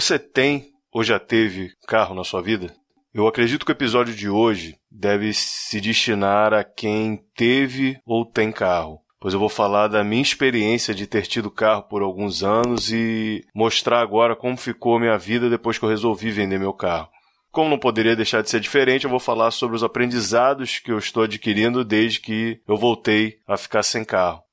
Você 0.00 0.16
tem 0.16 0.74
ou 0.92 1.02
já 1.02 1.18
teve 1.18 1.72
carro 1.88 2.14
na 2.14 2.22
sua 2.22 2.40
vida? 2.40 2.72
Eu 3.12 3.26
acredito 3.26 3.66
que 3.66 3.72
o 3.72 3.74
episódio 3.74 4.14
de 4.14 4.28
hoje 4.28 4.76
deve 4.88 5.34
se 5.34 5.80
destinar 5.80 6.54
a 6.54 6.62
quem 6.62 7.20
teve 7.34 7.98
ou 8.06 8.24
tem 8.24 8.52
carro, 8.52 9.00
pois 9.18 9.34
eu 9.34 9.40
vou 9.40 9.48
falar 9.48 9.88
da 9.88 10.04
minha 10.04 10.22
experiência 10.22 10.94
de 10.94 11.04
ter 11.04 11.26
tido 11.26 11.50
carro 11.50 11.82
por 11.82 12.00
alguns 12.00 12.44
anos 12.44 12.92
e 12.92 13.44
mostrar 13.52 14.00
agora 14.00 14.36
como 14.36 14.56
ficou 14.56 14.94
a 14.94 15.00
minha 15.00 15.18
vida 15.18 15.50
depois 15.50 15.80
que 15.80 15.84
eu 15.84 15.88
resolvi 15.88 16.30
vender 16.30 16.60
meu 16.60 16.72
carro. 16.72 17.08
Como 17.50 17.68
não 17.68 17.76
poderia 17.76 18.14
deixar 18.14 18.40
de 18.40 18.50
ser 18.50 18.60
diferente, 18.60 19.02
eu 19.02 19.10
vou 19.10 19.18
falar 19.18 19.50
sobre 19.50 19.74
os 19.74 19.82
aprendizados 19.82 20.78
que 20.78 20.92
eu 20.92 20.98
estou 20.98 21.24
adquirindo 21.24 21.84
desde 21.84 22.20
que 22.20 22.60
eu 22.68 22.76
voltei 22.76 23.40
a 23.48 23.56
ficar 23.56 23.82
sem 23.82 24.04
carro. 24.04 24.44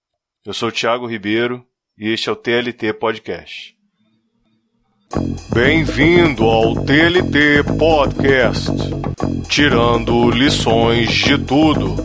Eu 0.44 0.56
sou 0.56 0.70
o 0.70 0.72
Thiago 0.72 1.06
Ribeiro 1.06 1.64
e 1.96 2.10
este 2.10 2.30
é 2.30 2.32
o 2.32 2.36
TLT 2.36 2.94
Podcast. 2.94 3.75
Bem-vindo 5.54 6.44
ao 6.44 6.76
TLT 6.76 7.64
Podcast, 7.80 8.70
tirando 9.48 10.30
lições 10.30 11.10
de 11.10 11.38
tudo. 11.38 11.96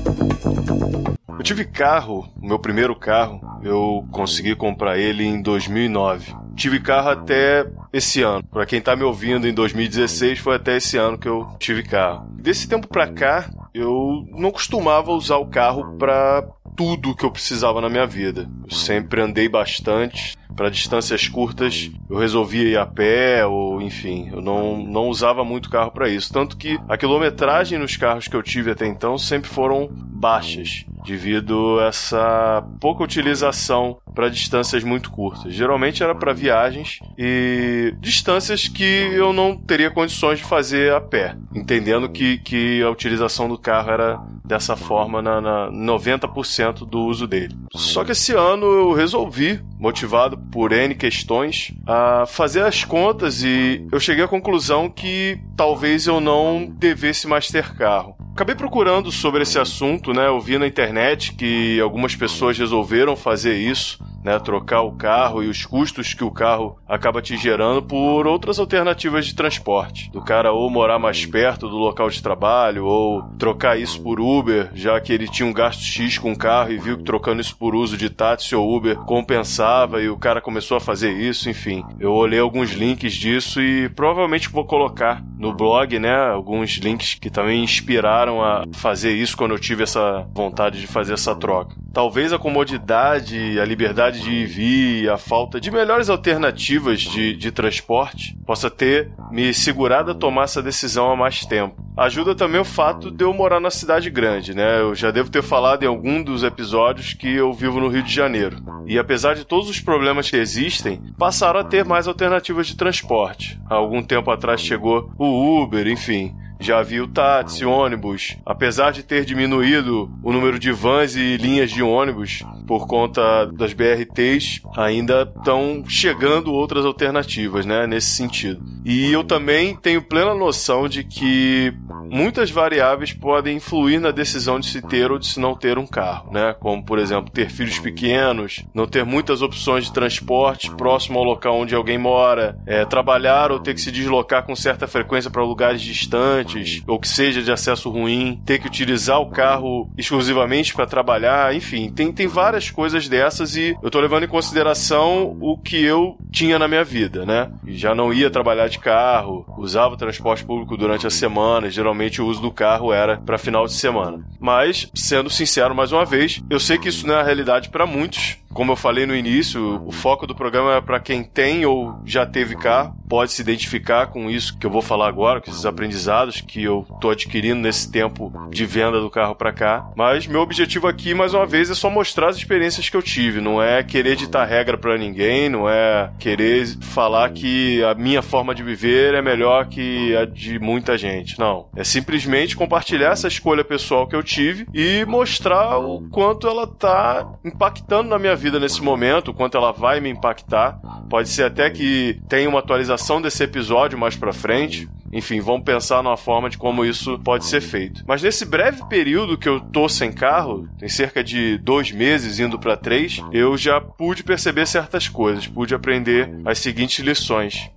Eu 1.29 1.43
tive 1.43 1.65
carro, 1.65 2.29
meu 2.41 2.59
primeiro 2.59 2.95
carro, 2.95 3.41
eu 3.65 4.07
consegui 4.13 4.55
comprar 4.55 4.97
ele 4.97 5.25
em 5.25 5.43
2009. 5.43 6.37
Tive 6.55 6.79
carro 6.79 7.11
até 7.11 7.67
esse 7.93 8.23
ano. 8.23 8.45
Para 8.45 8.65
quem 8.65 8.81
tá 8.81 8.95
me 8.95 9.03
ouvindo 9.03 9.49
em 9.49 9.53
2016, 9.55 10.39
foi 10.39 10.55
até 10.55 10.77
esse 10.77 10.97
ano 10.97 11.19
que 11.19 11.29
eu 11.29 11.49
tive 11.59 11.83
carro. 11.83 12.29
Desse 12.35 12.69
tempo 12.69 12.87
pra 12.87 13.09
cá, 13.09 13.51
eu 13.75 14.25
não 14.31 14.53
costumava 14.53 15.11
usar 15.11 15.39
o 15.39 15.47
carro 15.47 15.97
para 15.99 16.47
tudo 16.77 17.17
que 17.17 17.25
eu 17.25 17.31
precisava 17.33 17.81
na 17.81 17.89
minha 17.89 18.07
vida. 18.07 18.49
Eu 18.65 18.77
sempre 18.77 19.21
andei 19.21 19.49
bastante, 19.49 20.39
para 20.57 20.71
distâncias 20.71 21.29
curtas 21.29 21.91
eu 22.09 22.19
resolvia 22.19 22.69
ir 22.69 22.77
a 22.77 22.87
pé 22.87 23.47
ou 23.47 23.81
enfim, 23.81 24.29
eu 24.33 24.41
não, 24.41 24.77
não 24.79 25.09
usava 25.09 25.45
muito 25.45 25.71
carro 25.71 25.91
para 25.91 26.09
isso. 26.09 26.33
Tanto 26.33 26.57
que 26.57 26.79
a 26.89 26.97
quilometragem 26.97 27.79
nos 27.79 27.97
carros 27.97 28.29
que 28.29 28.37
eu 28.37 28.43
tive 28.43 28.71
até 28.71 28.87
então 28.87 29.17
sempre 29.19 29.49
foram 29.49 29.89
baixas 29.91 30.85
devido 31.05 31.79
a 31.81 31.87
essa 31.87 32.65
pouca 32.79 33.03
utilização 33.03 33.99
para 34.15 34.29
distâncias 34.29 34.85
muito 34.85 35.11
curtas. 35.11 35.53
Geralmente 35.55 36.03
era 36.03 36.15
para 36.15 36.33
viagens 36.33 36.99
e 37.17 37.95
distâncias 38.01 38.69
que 38.69 39.11
eu 39.13 39.33
não 39.33 39.57
teria 39.57 39.91
condições 39.91 40.39
de 40.39 40.45
fazer 40.45 40.93
a 40.93 41.01
pé, 41.01 41.37
entendendo 41.55 42.09
que, 42.09 42.39
que 42.39 42.83
a 42.83 42.91
utilização 42.91 43.49
do 43.49 43.59
carro 43.59 43.91
era 43.91 44.21
dessa 44.45 44.77
forma 44.77 45.23
na, 45.23 45.41
na 45.41 45.71
90% 45.71 46.87
do 46.87 47.01
uso 47.01 47.27
dele. 47.27 47.57
Só 47.73 48.05
que 48.05 48.13
esse 48.13 48.33
ano 48.33 48.67
eu 48.67 48.93
resolvi, 48.93 49.63
motivado 49.81 50.37
por 50.37 50.73
N 50.73 50.95
questões, 50.95 51.73
a 51.87 52.27
fazer 52.27 52.63
as 52.63 52.85
contas 52.85 53.43
e 53.43 53.87
eu 53.91 53.99
cheguei 53.99 54.23
à 54.23 54.29
conclusão 54.29 54.91
que 54.91 55.41
talvez 55.57 56.07
eu 56.07 56.21
não 56.21 56.67
devesse 56.67 57.27
mais 57.27 57.49
ter 57.49 57.75
carro. 57.75 58.15
Acabei 58.33 58.55
procurando 58.55 59.11
sobre 59.11 59.43
esse 59.43 59.59
assunto, 59.59 60.13
né? 60.13 60.29
Eu 60.29 60.41
vi 60.41 60.59
na 60.59 60.67
internet 60.67 61.33
que 61.35 61.81
algumas 61.81 62.15
pessoas 62.15 62.57
resolveram 62.57 63.17
fazer 63.17 63.57
isso 63.57 63.99
né, 64.23 64.39
trocar 64.39 64.83
o 64.83 64.93
carro 64.93 65.43
e 65.43 65.49
os 65.49 65.65
custos 65.65 66.15
que 66.15 66.25
o 66.25 66.31
carro 66.31 66.77
acaba 66.89 67.23
te 67.23 67.37
gerando 67.37 67.83
por 67.83 68.27
outras 68.27 68.59
alternativas 68.59 69.27
de 69.27 69.35
transporte. 69.35 70.11
Do 70.11 70.21
cara 70.21 70.53
ou 70.53 70.69
morar 70.71 70.99
mais 70.99 71.25
perto 71.27 71.69
do 71.69 71.77
local 71.77 72.09
de 72.11 72.23
trabalho, 72.23 72.85
ou 72.85 73.23
trocar 73.39 73.79
isso 73.79 74.03
por 74.03 74.21
Uber, 74.21 74.71
já 74.75 75.01
que 75.01 75.13
ele 75.13 75.29
tinha 75.29 75.49
um 75.49 75.53
gasto 75.53 75.83
X 75.83 76.19
com 76.19 76.33
o 76.33 76.39
carro 76.39 76.73
e 76.73 76.79
viu 76.79 76.99
que 76.99 77.05
trocando 77.05 77.41
isso 77.41 77.57
por 77.57 77.75
uso 77.75 77.97
de 77.97 78.11
táxi 78.11 78.55
ou 78.55 78.77
Uber 78.77 78.97
compensava 78.97 80.03
e 80.03 80.09
o 80.09 80.19
cara 80.19 80.41
começou 80.41 80.77
a 80.77 80.81
fazer 80.81 81.13
isso, 81.13 81.49
enfim. 81.49 81.85
Eu 81.99 82.13
olhei 82.13 82.39
alguns 82.39 82.73
links 82.73 83.15
disso 83.15 83.61
e 83.61 83.89
provavelmente 83.91 84.49
vou 84.49 84.65
colocar 84.65 85.23
no 85.39 85.55
blog, 85.55 85.99
né, 85.99 86.15
alguns 86.15 86.77
links 86.77 87.15
que 87.15 87.31
também 87.31 87.65
inspiraram 87.65 88.43
a 88.43 88.65
fazer 88.73 89.13
isso 89.13 89.37
quando 89.37 89.53
eu 89.53 89.59
tive 89.59 89.83
essa 89.83 90.27
vontade 90.35 90.81
de 90.81 90.87
fazer 90.87 91.15
essa 91.15 91.35
troca. 91.35 91.75
Talvez 91.93 92.33
a 92.33 92.39
comodidade, 92.39 93.59
a 93.59 93.65
liberdade 93.65 94.21
de 94.21 94.31
ir 94.31 94.43
e 94.43 94.47
vir, 94.47 95.11
a 95.11 95.19
falta 95.19 95.61
de 95.61 95.73
melhores 95.73 96.09
alternativas 96.09 97.01
de, 97.01 97.35
de 97.35 97.51
transporte 97.51 98.39
possa 98.47 98.71
ter 98.71 99.11
me 99.31 99.53
segurado 99.53 100.13
a 100.13 100.15
tomar 100.15 100.45
essa 100.45 100.63
decisão 100.63 101.11
há 101.11 101.17
mais 101.17 101.45
tempo. 101.45 101.85
Ajuda 101.97 102.35
também 102.35 102.61
o 102.61 102.65
fato 102.65 103.11
de 103.11 103.25
eu 103.25 103.35
morar 103.35 103.59
na 103.59 103.71
cidade 103.71 104.09
grande, 104.09 104.55
né? 104.55 104.81
Eu 104.81 104.95
já 104.95 105.11
devo 105.11 105.31
ter 105.31 105.43
falado 105.43 105.83
em 105.83 105.87
algum 105.87 106.23
dos 106.23 106.45
episódios 106.45 107.13
que 107.13 107.29
eu 107.35 107.53
vivo 107.53 107.81
no 107.81 107.89
Rio 107.89 108.05
de 108.05 108.15
Janeiro. 108.15 108.57
E 108.87 108.97
apesar 108.97 109.35
de 109.35 109.45
todos 109.45 109.69
os 109.69 109.81
problemas 109.81 110.31
que 110.31 110.37
existem, 110.37 111.03
passaram 111.19 111.61
a 111.61 111.65
ter 111.65 111.85
mais 111.85 112.07
alternativas 112.07 112.69
de 112.69 112.77
transporte. 112.77 113.61
Há 113.69 113.75
algum 113.75 114.03
tempo 114.03 114.31
atrás 114.31 114.61
chegou 114.61 115.13
o 115.19 115.61
Uber, 115.63 115.87
enfim 115.89 116.35
já 116.61 116.83
vi 116.83 117.01
o 117.01 117.09
táxi, 117.09 117.65
ônibus. 117.65 118.37
Apesar 118.45 118.93
de 118.93 119.03
ter 119.03 119.25
diminuído 119.25 120.11
o 120.23 120.33
número 120.33 120.59
de 120.59 120.71
vans 120.71 121.17
e 121.17 121.37
linhas 121.37 121.71
de 121.71 121.83
ônibus 121.83 122.45
por 122.67 122.87
conta 122.87 123.47
das 123.47 123.73
BRTs, 123.73 124.61
ainda 124.77 125.23
estão 125.37 125.83
chegando 125.89 126.53
outras 126.53 126.85
alternativas, 126.85 127.67
né, 127.67 127.87
nesse 127.87 128.11
sentido. 128.11 128.63
E 128.85 129.11
eu 129.11 129.25
também 129.25 129.75
tenho 129.75 130.03
plena 130.03 130.35
noção 130.35 130.89
de 130.89 131.03
que 131.03 131.75
muitas 132.11 132.51
variáveis 132.51 133.13
podem 133.13 133.57
influir 133.57 134.01
na 134.01 134.11
decisão 134.11 134.59
de 134.59 134.67
se 134.67 134.83
ter 134.83 135.11
ou 135.11 135.19
de 135.19 135.27
se 135.27 135.39
não 135.39 135.55
ter 135.55 135.79
um 135.79 135.87
carro, 135.87 136.33
né? 136.33 136.55
Como, 136.59 136.85
por 136.85 136.99
exemplo, 136.99 137.31
ter 137.31 137.51
filhos 137.51 137.79
pequenos, 137.79 138.65
não 138.75 138.87
ter 138.87 139.05
muitas 139.05 139.43
opções 139.43 139.85
de 139.85 139.93
transporte 139.93 140.71
próximo 140.75 141.19
ao 141.19 141.25
local 141.25 141.59
onde 141.59 141.75
alguém 141.75 141.99
mora, 141.99 142.59
é, 142.67 142.85
trabalhar 142.85 143.53
ou 143.53 143.61
ter 143.61 143.75
que 143.75 143.81
se 143.81 143.93
deslocar 143.93 144.45
com 144.45 144.57
certa 144.57 144.87
frequência 144.87 145.31
para 145.31 145.43
lugares 145.43 145.81
distantes 145.81 146.50
ou 146.87 146.99
que 146.99 147.09
seja 147.09 147.43
de 147.43 147.53
acesso 147.53 147.91
ruim, 147.91 148.41
ter 148.45 148.59
que 148.59 148.67
utilizar 148.67 149.21
o 149.21 149.31
carro 149.31 149.91
exclusivamente 149.97 150.75
para 150.75 150.87
trabalhar, 150.87 151.55
enfim, 151.55 151.91
tem, 151.91 152.13
tem 152.13 152.27
várias 152.27 152.71
coisas 152.71 153.09
dessas 153.09 153.57
e 153.57 153.77
eu 153.83 153.91
tô 153.91 154.01
levando 154.01 154.25
em 154.25 154.29
consideração 154.29 155.37
o 155.41 155.57
que 155.57 155.83
eu 155.83 156.17
tinha 156.31 156.59
na 156.59 156.69
minha 156.69 156.85
vida, 156.85 157.25
né? 157.25 157.51
Já 157.67 157.95
não 157.95 158.13
ia 158.13 158.31
trabalhar 158.31 158.69
de 158.69 158.79
carro, 158.79 159.45
usava 159.59 159.95
o 159.95 159.99
transporte 159.99 160.45
público 160.45 160.77
durante 160.77 161.07
a 161.07 161.11
semana, 161.11 161.71
geralmente 161.71 162.21
o 162.21 162.27
uso 162.27 162.41
do 162.41 162.51
carro 162.51 162.93
era 162.93 163.19
para 163.19 163.39
final 163.39 163.67
de 163.67 163.73
semana. 163.73 164.25
Mas, 164.39 164.91
sendo 164.95 165.31
sincero 165.31 165.75
mais 165.75 165.93
uma 165.93 166.05
vez, 166.05 166.43
eu 166.49 166.61
sei 166.61 166.79
que 166.79 166.89
isso 166.89 167.07
não 167.07 167.15
é 167.15 167.21
a 167.21 167.25
realidade 167.25 167.69
para 167.69 167.87
muitos, 167.87 168.40
como 168.53 168.73
eu 168.73 168.77
falei 168.77 169.07
no 169.07 169.15
início, 169.15 169.83
o 169.87 169.93
foco 169.93 170.27
do 170.27 170.35
programa 170.35 170.75
é 170.75 170.81
para 170.81 171.01
quem 171.01 171.23
tem 171.23 171.65
ou 171.65 172.01
já 172.05 172.27
teve 172.27 172.57
carro, 172.57 172.95
pode 173.09 173.33
se 173.33 173.43
identificar 173.43 174.09
com 174.09 174.31
isso 174.31 174.57
que 174.59 174.67
eu 174.67 174.71
vou 174.71 174.83
falar 174.83 175.09
agora, 175.09 175.41
com 175.41 175.51
esses 175.51 175.67
aprendizados 175.67 176.41
que 176.41 176.63
eu 176.63 176.87
tô 177.01 177.11
adquirindo 177.11 177.61
nesse 177.61 177.91
tempo 177.91 178.33
de 178.51 178.65
venda 178.67 179.01
do 179.01 179.11
carro 179.11 179.35
para 179.35 179.53
cá. 179.53 179.91
Mas 179.97 180.27
meu 180.27 180.41
objetivo 180.41 180.87
aqui, 180.87 181.15
mais 181.15 181.35
uma 181.35 181.47
vez, 181.47 181.71
é 181.71 181.75
só 181.75 181.91
mostrar 181.91 182.29
as 182.29 182.37
experiências 182.37 182.89
que 182.89 182.97
eu 182.97 183.03
tive, 183.03 183.41
não 183.41 183.63
é 183.63 183.83
querer 183.83 184.17
ditar 184.17 184.47
regra 184.47 184.77
para 184.77 184.99
ninguém, 184.99 185.49
não 185.49 185.69
é 185.69 186.11
querer 186.19 186.67
falar 186.81 187.31
que 187.31 187.83
a 187.85 187.95
minha 187.95 188.23
forma 188.23 188.55
de 188.55 188.63
viver 188.63 189.15
é 189.15 189.23
melhor 189.23 189.67
que 189.67 190.15
a 190.17 190.25
de 190.25 190.59
muita 190.59 190.97
gente. 190.97 191.39
Não, 191.39 191.69
é 191.77 191.85
simplesmente 191.85 192.57
compartilhar 192.57 193.13
essa 193.13 193.29
escolha 193.29 193.65
pessoal 193.65 194.07
que 194.07 194.17
eu 194.17 194.23
tive 194.23 194.67
e 194.73 195.05
mostrar 195.05 195.79
o 195.79 196.09
quanto 196.11 196.47
ela 196.47 196.67
tá 196.67 197.29
impactando 197.45 198.09
na 198.09 198.19
minha 198.19 198.37
vida 198.41 198.59
nesse 198.59 198.83
momento, 198.83 199.33
quanto 199.33 199.57
ela 199.57 199.71
vai 199.71 200.01
me 200.01 200.09
impactar. 200.09 200.81
Pode 201.09 201.29
ser 201.29 201.45
até 201.45 201.71
que 201.71 202.21
tenha 202.29 202.49
uma 202.49 202.59
atualização 202.59 203.21
desse 203.21 203.45
episódio 203.45 203.99
mais 203.99 204.17
pra 204.17 204.33
frente. 204.33 204.89
Enfim, 205.13 205.41
vamos 205.41 205.65
pensar 205.65 206.03
numa 206.03 206.17
forma 206.17 206.49
de 206.49 206.57
como 206.57 206.85
isso 206.85 207.19
pode 207.19 207.45
ser 207.45 207.61
feito. 207.61 208.03
Mas 208.07 208.23
nesse 208.23 208.45
breve 208.45 208.85
período 208.89 209.37
que 209.37 209.49
eu 209.49 209.61
tô 209.61 209.89
sem 209.89 210.13
carro, 210.13 210.69
tem 210.79 210.89
cerca 210.89 211.23
de 211.23 211.59
dois 211.59 211.91
meses 211.93 212.39
indo 212.39 212.59
para 212.59 212.77
três, 212.77 213.21
eu 213.33 213.57
já 213.57 213.81
pude 213.81 214.23
perceber 214.23 214.67
certas 214.67 215.09
coisas, 215.09 215.47
pude 215.47 215.75
aprender 215.75 216.31
as 216.45 216.59
seguintes 216.59 217.05
lições. 217.05 217.71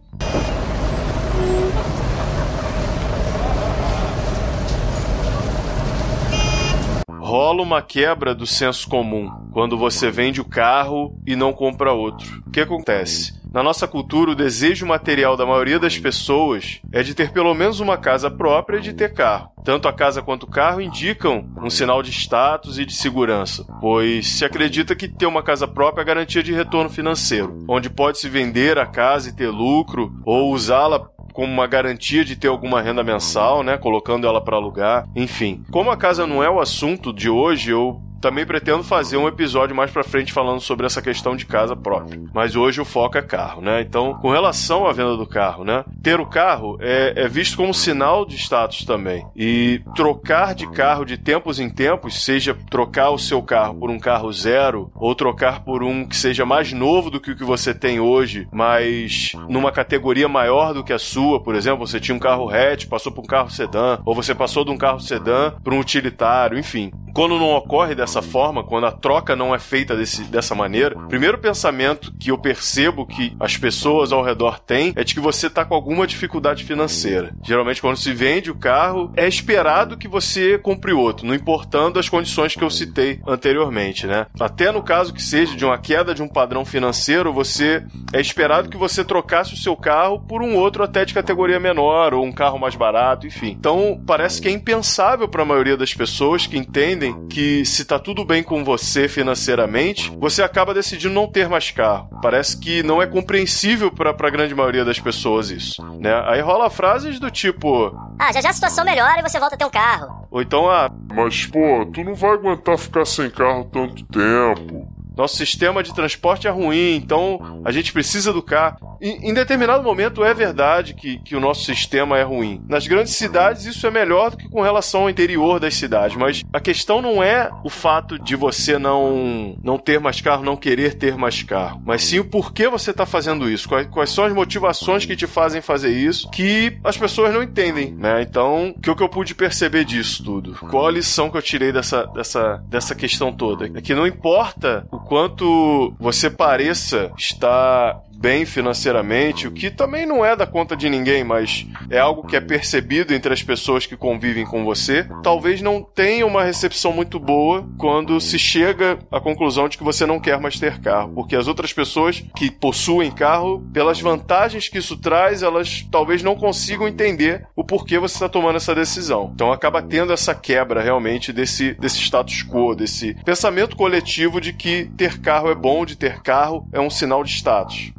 Rola 7.33 7.63
uma 7.63 7.81
quebra 7.81 8.35
do 8.35 8.45
senso 8.45 8.87
comum 8.87 9.27
quando 9.51 9.75
você 9.75 10.11
vende 10.11 10.39
o 10.39 10.45
carro 10.45 11.19
e 11.25 11.35
não 11.35 11.51
compra 11.51 11.91
outro. 11.91 12.43
O 12.45 12.51
que 12.51 12.61
acontece? 12.61 13.41
Na 13.51 13.63
nossa 13.63 13.87
cultura, 13.87 14.31
o 14.31 14.35
desejo 14.35 14.85
material 14.85 15.35
da 15.35 15.43
maioria 15.43 15.79
das 15.79 15.97
pessoas 15.97 16.79
é 16.91 17.01
de 17.01 17.15
ter 17.15 17.31
pelo 17.31 17.55
menos 17.55 17.79
uma 17.79 17.97
casa 17.97 18.29
própria 18.29 18.77
e 18.77 18.81
de 18.81 18.93
ter 18.93 19.13
carro. 19.13 19.51
Tanto 19.63 19.87
a 19.87 19.93
casa 19.93 20.21
quanto 20.21 20.43
o 20.43 20.49
carro 20.49 20.81
indicam 20.81 21.47
um 21.57 21.69
sinal 21.69 22.03
de 22.03 22.11
status 22.11 22.77
e 22.77 22.85
de 22.85 22.93
segurança, 22.93 23.65
pois 23.79 24.27
se 24.27 24.43
acredita 24.43 24.95
que 24.95 25.07
ter 25.07 25.25
uma 25.25 25.41
casa 25.41 25.67
própria 25.67 26.01
é 26.01 26.05
garantia 26.05 26.43
de 26.43 26.53
retorno 26.53 26.89
financeiro, 26.89 27.63
onde 27.67 27.89
pode-se 27.89 28.27
vender 28.27 28.77
a 28.77 28.85
casa 28.85 29.29
e 29.29 29.35
ter 29.35 29.49
lucro, 29.49 30.11
ou 30.25 30.51
usá-la 30.51 30.99
como 31.33 31.51
uma 31.51 31.67
garantia 31.67 32.23
de 32.23 32.35
ter 32.35 32.47
alguma 32.47 32.81
renda 32.81 33.03
mensal, 33.03 33.63
né? 33.63 33.77
Colocando 33.77 34.27
ela 34.27 34.39
para 34.39 34.55
alugar, 34.55 35.07
enfim. 35.15 35.63
Como 35.71 35.91
a 35.91 35.97
casa 35.97 36.25
não 36.27 36.43
é 36.43 36.49
o 36.49 36.61
assunto 36.61 37.11
de 37.11 37.29
hoje, 37.29 37.71
eu 37.71 37.99
também 38.23 38.45
pretendo 38.45 38.83
fazer 38.83 39.17
um 39.17 39.27
episódio 39.27 39.75
mais 39.75 39.91
para 39.91 40.01
frente 40.01 40.31
falando 40.31 40.61
sobre 40.61 40.85
essa 40.85 41.01
questão 41.01 41.35
de 41.35 41.45
casa 41.45 41.75
própria. 41.75 42.21
Mas 42.33 42.55
hoje 42.55 42.79
o 42.79 42.85
foco 42.85 43.17
é 43.17 43.21
carro, 43.21 43.61
né? 43.61 43.81
Então, 43.81 44.13
com 44.13 44.31
relação 44.31 44.87
à 44.87 44.93
venda 44.93 45.17
do 45.17 45.27
carro, 45.27 45.65
né? 45.65 45.83
Ter 46.01 46.21
o 46.21 46.25
carro 46.25 46.77
é, 46.79 47.11
é 47.17 47.27
visto 47.27 47.57
como 47.57 47.73
sinal 47.73 48.25
de 48.25 48.37
status 48.37 48.85
também. 48.85 49.27
E 49.35 49.81
trocar 49.93 50.55
de 50.55 50.71
carro 50.71 51.03
de 51.03 51.17
tempos 51.17 51.59
em 51.59 51.69
tempos, 51.69 52.23
seja 52.23 52.57
trocar 52.69 53.09
o 53.09 53.19
seu 53.19 53.41
carro 53.41 53.75
por 53.75 53.89
um 53.89 53.99
carro 53.99 54.31
zero 54.31 54.89
ou 54.95 55.13
trocar 55.13 55.65
por 55.65 55.83
um 55.83 56.05
que 56.05 56.15
seja 56.15 56.45
mais 56.45 56.71
novo 56.71 57.09
do 57.09 57.19
que 57.19 57.31
o 57.31 57.35
que 57.35 57.43
você 57.43 57.73
tem 57.73 57.99
hoje, 57.99 58.47
mas 58.53 59.33
numa 59.49 59.69
categoria 59.69 60.29
maior 60.29 60.73
do 60.73 60.81
que 60.81 60.93
a 60.93 60.99
sua, 60.99 61.43
por 61.43 61.55
exemplo, 61.55 61.85
você 61.85 61.99
tinha 61.99 62.15
um 62.15 62.19
carro 62.19 62.49
hatch, 62.49 62.85
passou 62.85 63.11
por 63.11 63.25
um 63.25 63.27
carro 63.27 63.49
sedã, 63.49 63.99
ou 64.05 64.15
você 64.15 64.33
passou 64.33 64.63
de 64.63 64.71
um 64.71 64.77
carro 64.77 65.01
sedã 65.01 65.51
para 65.61 65.73
um 65.73 65.79
utilitário, 65.79 66.57
enfim. 66.57 66.89
Quando 67.13 67.37
não 67.37 67.53
ocorre 67.53 67.93
dessa 67.93 68.12
forma, 68.21 68.63
quando 68.63 68.85
a 68.85 68.91
troca 68.91 69.35
não 69.35 69.53
é 69.53 69.59
feita 69.59 69.95
desse, 69.95 70.23
dessa 70.23 70.55
maneira, 70.55 70.97
o 70.97 71.07
primeiro 71.07 71.37
pensamento 71.37 72.13
que 72.19 72.31
eu 72.31 72.37
percebo 72.37 73.05
que 73.05 73.35
as 73.39 73.57
pessoas 73.57 74.11
ao 74.11 74.23
redor 74.23 74.59
têm 74.59 74.93
é 74.95 75.03
de 75.03 75.13
que 75.13 75.19
você 75.19 75.47
está 75.47 75.65
com 75.65 75.75
alguma 75.75 76.07
dificuldade 76.07 76.63
financeira. 76.63 77.33
Geralmente, 77.43 77.81
quando 77.81 77.97
se 77.97 78.13
vende 78.13 78.51
o 78.51 78.55
carro, 78.55 79.11
é 79.15 79.27
esperado 79.27 79.97
que 79.97 80.07
você 80.07 80.57
compre 80.57 80.93
outro, 80.93 81.25
não 81.25 81.35
importando 81.35 81.99
as 81.99 82.09
condições 82.09 82.55
que 82.55 82.63
eu 82.63 82.69
citei 82.69 83.19
anteriormente, 83.27 84.07
né? 84.07 84.27
Até 84.39 84.71
no 84.71 84.83
caso 84.83 85.13
que 85.13 85.21
seja 85.21 85.55
de 85.55 85.65
uma 85.65 85.77
queda 85.77 86.13
de 86.13 86.21
um 86.21 86.27
padrão 86.27 86.65
financeiro, 86.65 87.33
você 87.33 87.85
é 88.13 88.19
esperado 88.19 88.69
que 88.69 88.77
você 88.77 89.03
trocasse 89.03 89.53
o 89.53 89.57
seu 89.57 89.75
carro 89.75 90.19
por 90.19 90.41
um 90.41 90.55
outro 90.55 90.83
até 90.83 91.05
de 91.05 91.13
categoria 91.13 91.59
menor 91.59 92.13
ou 92.13 92.23
um 92.23 92.31
carro 92.31 92.59
mais 92.59 92.75
barato, 92.75 93.27
enfim. 93.27 93.55
Então, 93.59 94.01
parece 94.05 94.41
que 94.41 94.47
é 94.47 94.51
impensável 94.51 95.27
para 95.27 95.43
a 95.43 95.45
maioria 95.45 95.77
das 95.77 95.93
pessoas 95.93 96.47
que 96.47 96.57
entendem 96.57 97.27
que 97.27 97.65
se 97.65 97.85
tá 97.85 97.99
tudo 98.03 98.25
bem 98.25 98.43
com 98.43 98.63
você 98.63 99.07
financeiramente, 99.07 100.11
você 100.19 100.43
acaba 100.43 100.73
decidindo 100.73 101.13
não 101.13 101.27
ter 101.27 101.47
mais 101.47 101.71
carro. 101.71 102.09
Parece 102.21 102.59
que 102.59 102.83
não 102.83 103.01
é 103.01 103.07
compreensível 103.07 103.89
para 103.91 104.11
a 104.11 104.29
grande 104.29 104.53
maioria 104.53 104.83
das 104.85 104.99
pessoas 104.99 105.49
isso, 105.49 105.81
né? 105.99 106.13
Aí 106.27 106.41
rola 106.41 106.69
frases 106.69 107.19
do 107.19 107.31
tipo: 107.31 107.95
"Ah, 108.19 108.31
já 108.31 108.41
já 108.41 108.49
a 108.49 108.53
situação 108.53 108.83
melhora 108.85 109.19
e 109.19 109.21
você 109.21 109.39
volta 109.39 109.55
a 109.55 109.57
ter 109.57 109.65
um 109.65 109.69
carro". 109.69 110.27
Ou 110.29 110.41
então, 110.41 110.69
ah, 110.69 110.91
mas 111.13 111.45
pô, 111.45 111.85
tu 111.93 112.03
não 112.03 112.13
vai 112.13 112.31
aguentar 112.31 112.77
ficar 112.77 113.05
sem 113.05 113.29
carro 113.29 113.69
tanto 113.71 114.03
tempo. 114.05 114.87
Nosso 115.15 115.37
sistema 115.37 115.83
de 115.83 115.93
transporte 115.93 116.47
é 116.47 116.49
ruim, 116.49 116.95
então 116.95 117.61
a 117.63 117.71
gente 117.71 117.93
precisa 117.93 118.33
do 118.33 118.41
carro. 118.41 118.92
Em 119.05 119.33
determinado 119.33 119.83
momento 119.83 120.23
é 120.23 120.33
verdade 120.33 120.93
que, 120.93 121.19
que 121.19 121.35
o 121.35 121.39
nosso 121.41 121.65
sistema 121.65 122.17
é 122.17 122.23
ruim. 122.23 122.63
Nas 122.69 122.87
grandes 122.87 123.15
cidades 123.15 123.65
isso 123.65 123.85
é 123.85 123.91
melhor 123.91 124.31
do 124.31 124.37
que 124.37 124.47
com 124.47 124.61
relação 124.61 125.01
ao 125.01 125.09
interior 125.09 125.59
das 125.59 125.73
cidades, 125.73 126.15
mas 126.15 126.41
a 126.53 126.59
questão 126.61 127.01
não 127.01 127.21
é 127.21 127.51
o 127.65 127.69
fato 127.69 128.17
de 128.17 128.33
você 128.33 128.77
não, 128.77 129.57
não 129.61 129.77
ter 129.77 129.99
mais 129.99 130.21
carro, 130.21 130.45
não 130.45 130.55
querer 130.55 130.93
ter 130.93 131.17
mais 131.17 131.43
carro, 131.43 131.81
mas 131.85 132.03
sim 132.03 132.19
o 132.19 132.25
porquê 132.25 132.69
você 132.69 132.91
está 132.91 133.05
fazendo 133.05 133.49
isso, 133.49 133.67
quais, 133.67 133.87
quais 133.87 134.09
são 134.09 134.23
as 134.23 134.31
motivações 134.31 135.05
que 135.05 135.17
te 135.17 135.27
fazem 135.27 135.61
fazer 135.61 135.91
isso, 135.91 136.29
que 136.31 136.77
as 136.81 136.97
pessoas 136.97 137.33
não 137.33 137.43
entendem, 137.43 137.93
né? 137.93 138.21
Então, 138.21 138.69
o 138.69 138.79
que, 138.79 138.95
que 138.95 139.03
eu 139.03 139.09
pude 139.09 139.35
perceber 139.35 139.83
disso 139.83 140.23
tudo? 140.23 140.53
Qual 140.69 140.87
a 140.87 140.91
lição 140.91 141.29
que 141.29 141.35
eu 141.35 141.41
tirei 141.41 141.73
dessa, 141.73 142.05
dessa, 142.05 142.63
dessa 142.69 142.95
questão 142.95 143.33
toda? 143.33 143.69
É 143.75 143.81
que 143.81 143.93
não 143.93 144.07
importa 144.07 144.87
o 144.89 144.99
quanto 144.99 145.93
você 145.99 146.29
pareça 146.29 147.11
estar 147.17 148.01
bem 148.23 148.45
financeiramente, 148.45 149.49
o 149.49 149.51
que 149.51 149.69
também 149.69 150.05
não 150.05 150.23
é 150.23 150.33
da 150.33 150.47
conta 150.47 150.77
de 150.77 150.89
ninguém, 150.89 151.25
mas 151.25 151.67
é 151.89 151.99
algo 151.99 152.25
que 152.25 152.37
é 152.37 152.39
percebido 152.39 153.13
entre 153.13 153.33
as 153.33 153.43
pessoas 153.43 153.85
que 153.85 153.97
convivem 153.97 154.45
com 154.45 154.63
você, 154.63 155.05
talvez 155.21 155.61
não 155.61 155.83
tenha 155.83 156.25
uma 156.25 156.41
recepção 156.41 156.93
muito 156.93 157.19
boa 157.19 157.67
quando 157.77 158.21
se 158.21 158.39
chega 158.39 158.97
à 159.11 159.19
conclusão 159.19 159.67
de 159.67 159.77
que 159.77 159.83
você 159.83 160.05
não 160.05 160.21
quer 160.21 160.39
mais 160.39 160.57
ter 160.57 160.79
carro, 160.79 161.11
porque 161.15 161.35
as 161.35 161.49
outras 161.49 161.73
pessoas 161.73 162.23
que 162.33 162.49
possuem 162.49 163.11
carro, 163.11 163.59
pelas 163.73 163.99
vantagens 163.99 164.69
que 164.69 164.77
isso 164.77 164.95
traz, 164.95 165.43
elas 165.43 165.85
talvez 165.91 166.23
não 166.23 166.37
consigam 166.37 166.87
entender 166.87 167.45
o 167.53 167.61
porquê 167.61 167.99
você 167.99 168.15
está 168.15 168.29
tomando 168.29 168.55
essa 168.55 168.73
decisão. 168.73 169.31
Então 169.35 169.51
acaba 169.51 169.81
tendo 169.81 170.13
essa 170.13 170.33
quebra 170.33 170.81
realmente 170.81 171.33
desse, 171.33 171.73
desse 171.73 171.99
status 171.99 172.41
quo, 172.41 172.73
desse 172.73 173.15
pensamento 173.25 173.75
coletivo 173.75 174.39
de 174.39 174.53
que 174.53 174.85
ter 174.95 175.19
carro 175.19 175.51
é 175.51 175.55
bom, 175.55 175.85
de 175.85 175.97
ter 175.97 176.21
carro 176.21 176.65
é 176.71 176.79
um 176.79 176.89
sinal 176.89 177.21
de 177.21 177.31
status. 177.31 177.91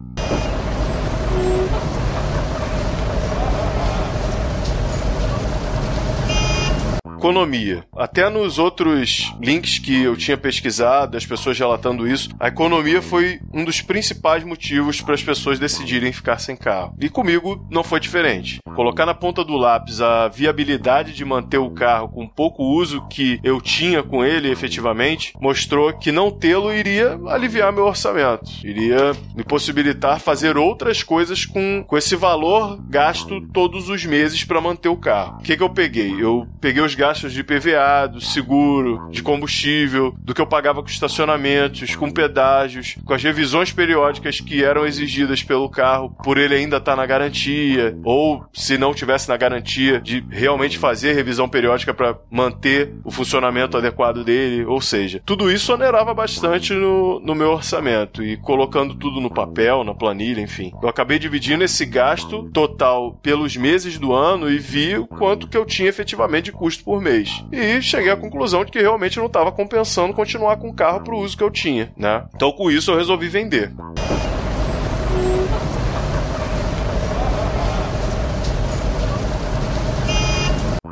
Economia. 7.24 7.86
Até 7.96 8.28
nos 8.28 8.58
outros 8.58 9.34
links 9.40 9.78
que 9.78 10.02
eu 10.02 10.14
tinha 10.14 10.36
pesquisado, 10.36 11.16
as 11.16 11.24
pessoas 11.24 11.58
relatando 11.58 12.06
isso, 12.06 12.28
a 12.38 12.48
economia 12.48 13.00
foi 13.00 13.40
um 13.52 13.64
dos 13.64 13.80
principais 13.80 14.44
motivos 14.44 15.00
para 15.00 15.14
as 15.14 15.22
pessoas 15.22 15.58
decidirem 15.58 16.12
ficar 16.12 16.38
sem 16.38 16.54
carro. 16.54 16.94
E 17.00 17.08
comigo 17.08 17.66
não 17.70 17.82
foi 17.82 17.98
diferente. 17.98 18.58
Colocar 18.76 19.06
na 19.06 19.14
ponta 19.14 19.42
do 19.42 19.56
lápis 19.56 20.02
a 20.02 20.28
viabilidade 20.28 21.14
de 21.14 21.24
manter 21.24 21.56
o 21.56 21.70
carro 21.70 22.08
com 22.08 22.28
pouco 22.28 22.62
uso 22.62 23.06
que 23.08 23.40
eu 23.42 23.58
tinha 23.58 24.02
com 24.02 24.22
ele 24.22 24.50
efetivamente, 24.50 25.32
mostrou 25.40 25.96
que 25.96 26.12
não 26.12 26.30
tê-lo 26.30 26.74
iria 26.74 27.18
aliviar 27.28 27.72
meu 27.72 27.84
orçamento, 27.84 28.50
iria 28.62 29.12
me 29.34 29.44
possibilitar 29.44 30.20
fazer 30.20 30.58
outras 30.58 31.02
coisas 31.02 31.46
com, 31.46 31.84
com 31.86 31.96
esse 31.96 32.16
valor 32.16 32.78
gasto 32.86 33.40
todos 33.52 33.88
os 33.88 34.04
meses 34.04 34.44
para 34.44 34.60
manter 34.60 34.88
o 34.88 34.96
carro. 34.96 35.38
O 35.38 35.42
que, 35.42 35.56
que 35.56 35.62
eu 35.62 35.70
peguei? 35.70 36.12
Eu 36.20 36.46
peguei 36.60 36.82
os 36.82 36.94
gastos 36.94 37.13
gastos 37.14 37.32
de 37.32 37.44
PVA, 37.44 38.08
do 38.08 38.20
seguro, 38.20 39.08
de 39.10 39.22
combustível, 39.22 40.12
do 40.18 40.34
que 40.34 40.40
eu 40.40 40.46
pagava 40.46 40.82
com 40.82 40.88
estacionamentos, 40.88 41.94
com 41.94 42.10
pedágios, 42.10 42.96
com 43.04 43.14
as 43.14 43.22
revisões 43.22 43.70
periódicas 43.70 44.40
que 44.40 44.64
eram 44.64 44.84
exigidas 44.84 45.40
pelo 45.40 45.68
carro, 45.68 46.10
por 46.24 46.38
ele 46.38 46.56
ainda 46.56 46.78
estar 46.78 46.92
tá 46.92 46.96
na 46.96 47.06
garantia, 47.06 47.96
ou 48.02 48.44
se 48.52 48.76
não 48.76 48.92
tivesse 48.92 49.28
na 49.28 49.36
garantia, 49.36 50.00
de 50.00 50.24
realmente 50.28 50.76
fazer 50.76 51.12
revisão 51.12 51.48
periódica 51.48 51.94
para 51.94 52.18
manter 52.28 52.92
o 53.04 53.12
funcionamento 53.12 53.76
adequado 53.76 54.24
dele. 54.24 54.64
Ou 54.64 54.80
seja, 54.80 55.22
tudo 55.24 55.52
isso 55.52 55.72
onerava 55.72 56.12
bastante 56.12 56.72
no, 56.72 57.20
no 57.20 57.34
meu 57.34 57.52
orçamento 57.52 58.24
e 58.24 58.36
colocando 58.38 58.96
tudo 58.96 59.20
no 59.20 59.30
papel, 59.30 59.84
na 59.84 59.94
planilha, 59.94 60.40
enfim. 60.40 60.72
Eu 60.82 60.88
acabei 60.88 61.20
dividindo 61.20 61.62
esse 61.62 61.86
gasto 61.86 62.50
total 62.52 63.16
pelos 63.22 63.56
meses 63.56 64.00
do 64.00 64.12
ano 64.12 64.50
e 64.50 64.58
vi 64.58 64.96
o 64.96 65.06
quanto 65.06 65.46
que 65.46 65.56
eu 65.56 65.64
tinha 65.64 65.88
efetivamente 65.88 66.44
de 66.44 66.52
custo 66.52 66.84
por 66.84 67.00
mês. 67.04 67.44
E 67.52 67.80
cheguei 67.80 68.10
à 68.10 68.16
conclusão 68.16 68.64
de 68.64 68.72
que 68.72 68.80
realmente 68.80 69.18
não 69.18 69.26
estava 69.26 69.52
compensando 69.52 70.14
continuar 70.14 70.56
com 70.56 70.68
o 70.68 70.74
carro 70.74 71.02
para 71.02 71.14
o 71.14 71.18
uso 71.18 71.36
que 71.36 71.44
eu 71.44 71.50
tinha, 71.50 71.92
né? 71.96 72.24
Então 72.34 72.50
com 72.50 72.70
isso 72.70 72.90
eu 72.90 72.96
resolvi 72.96 73.28
vender. 73.28 73.70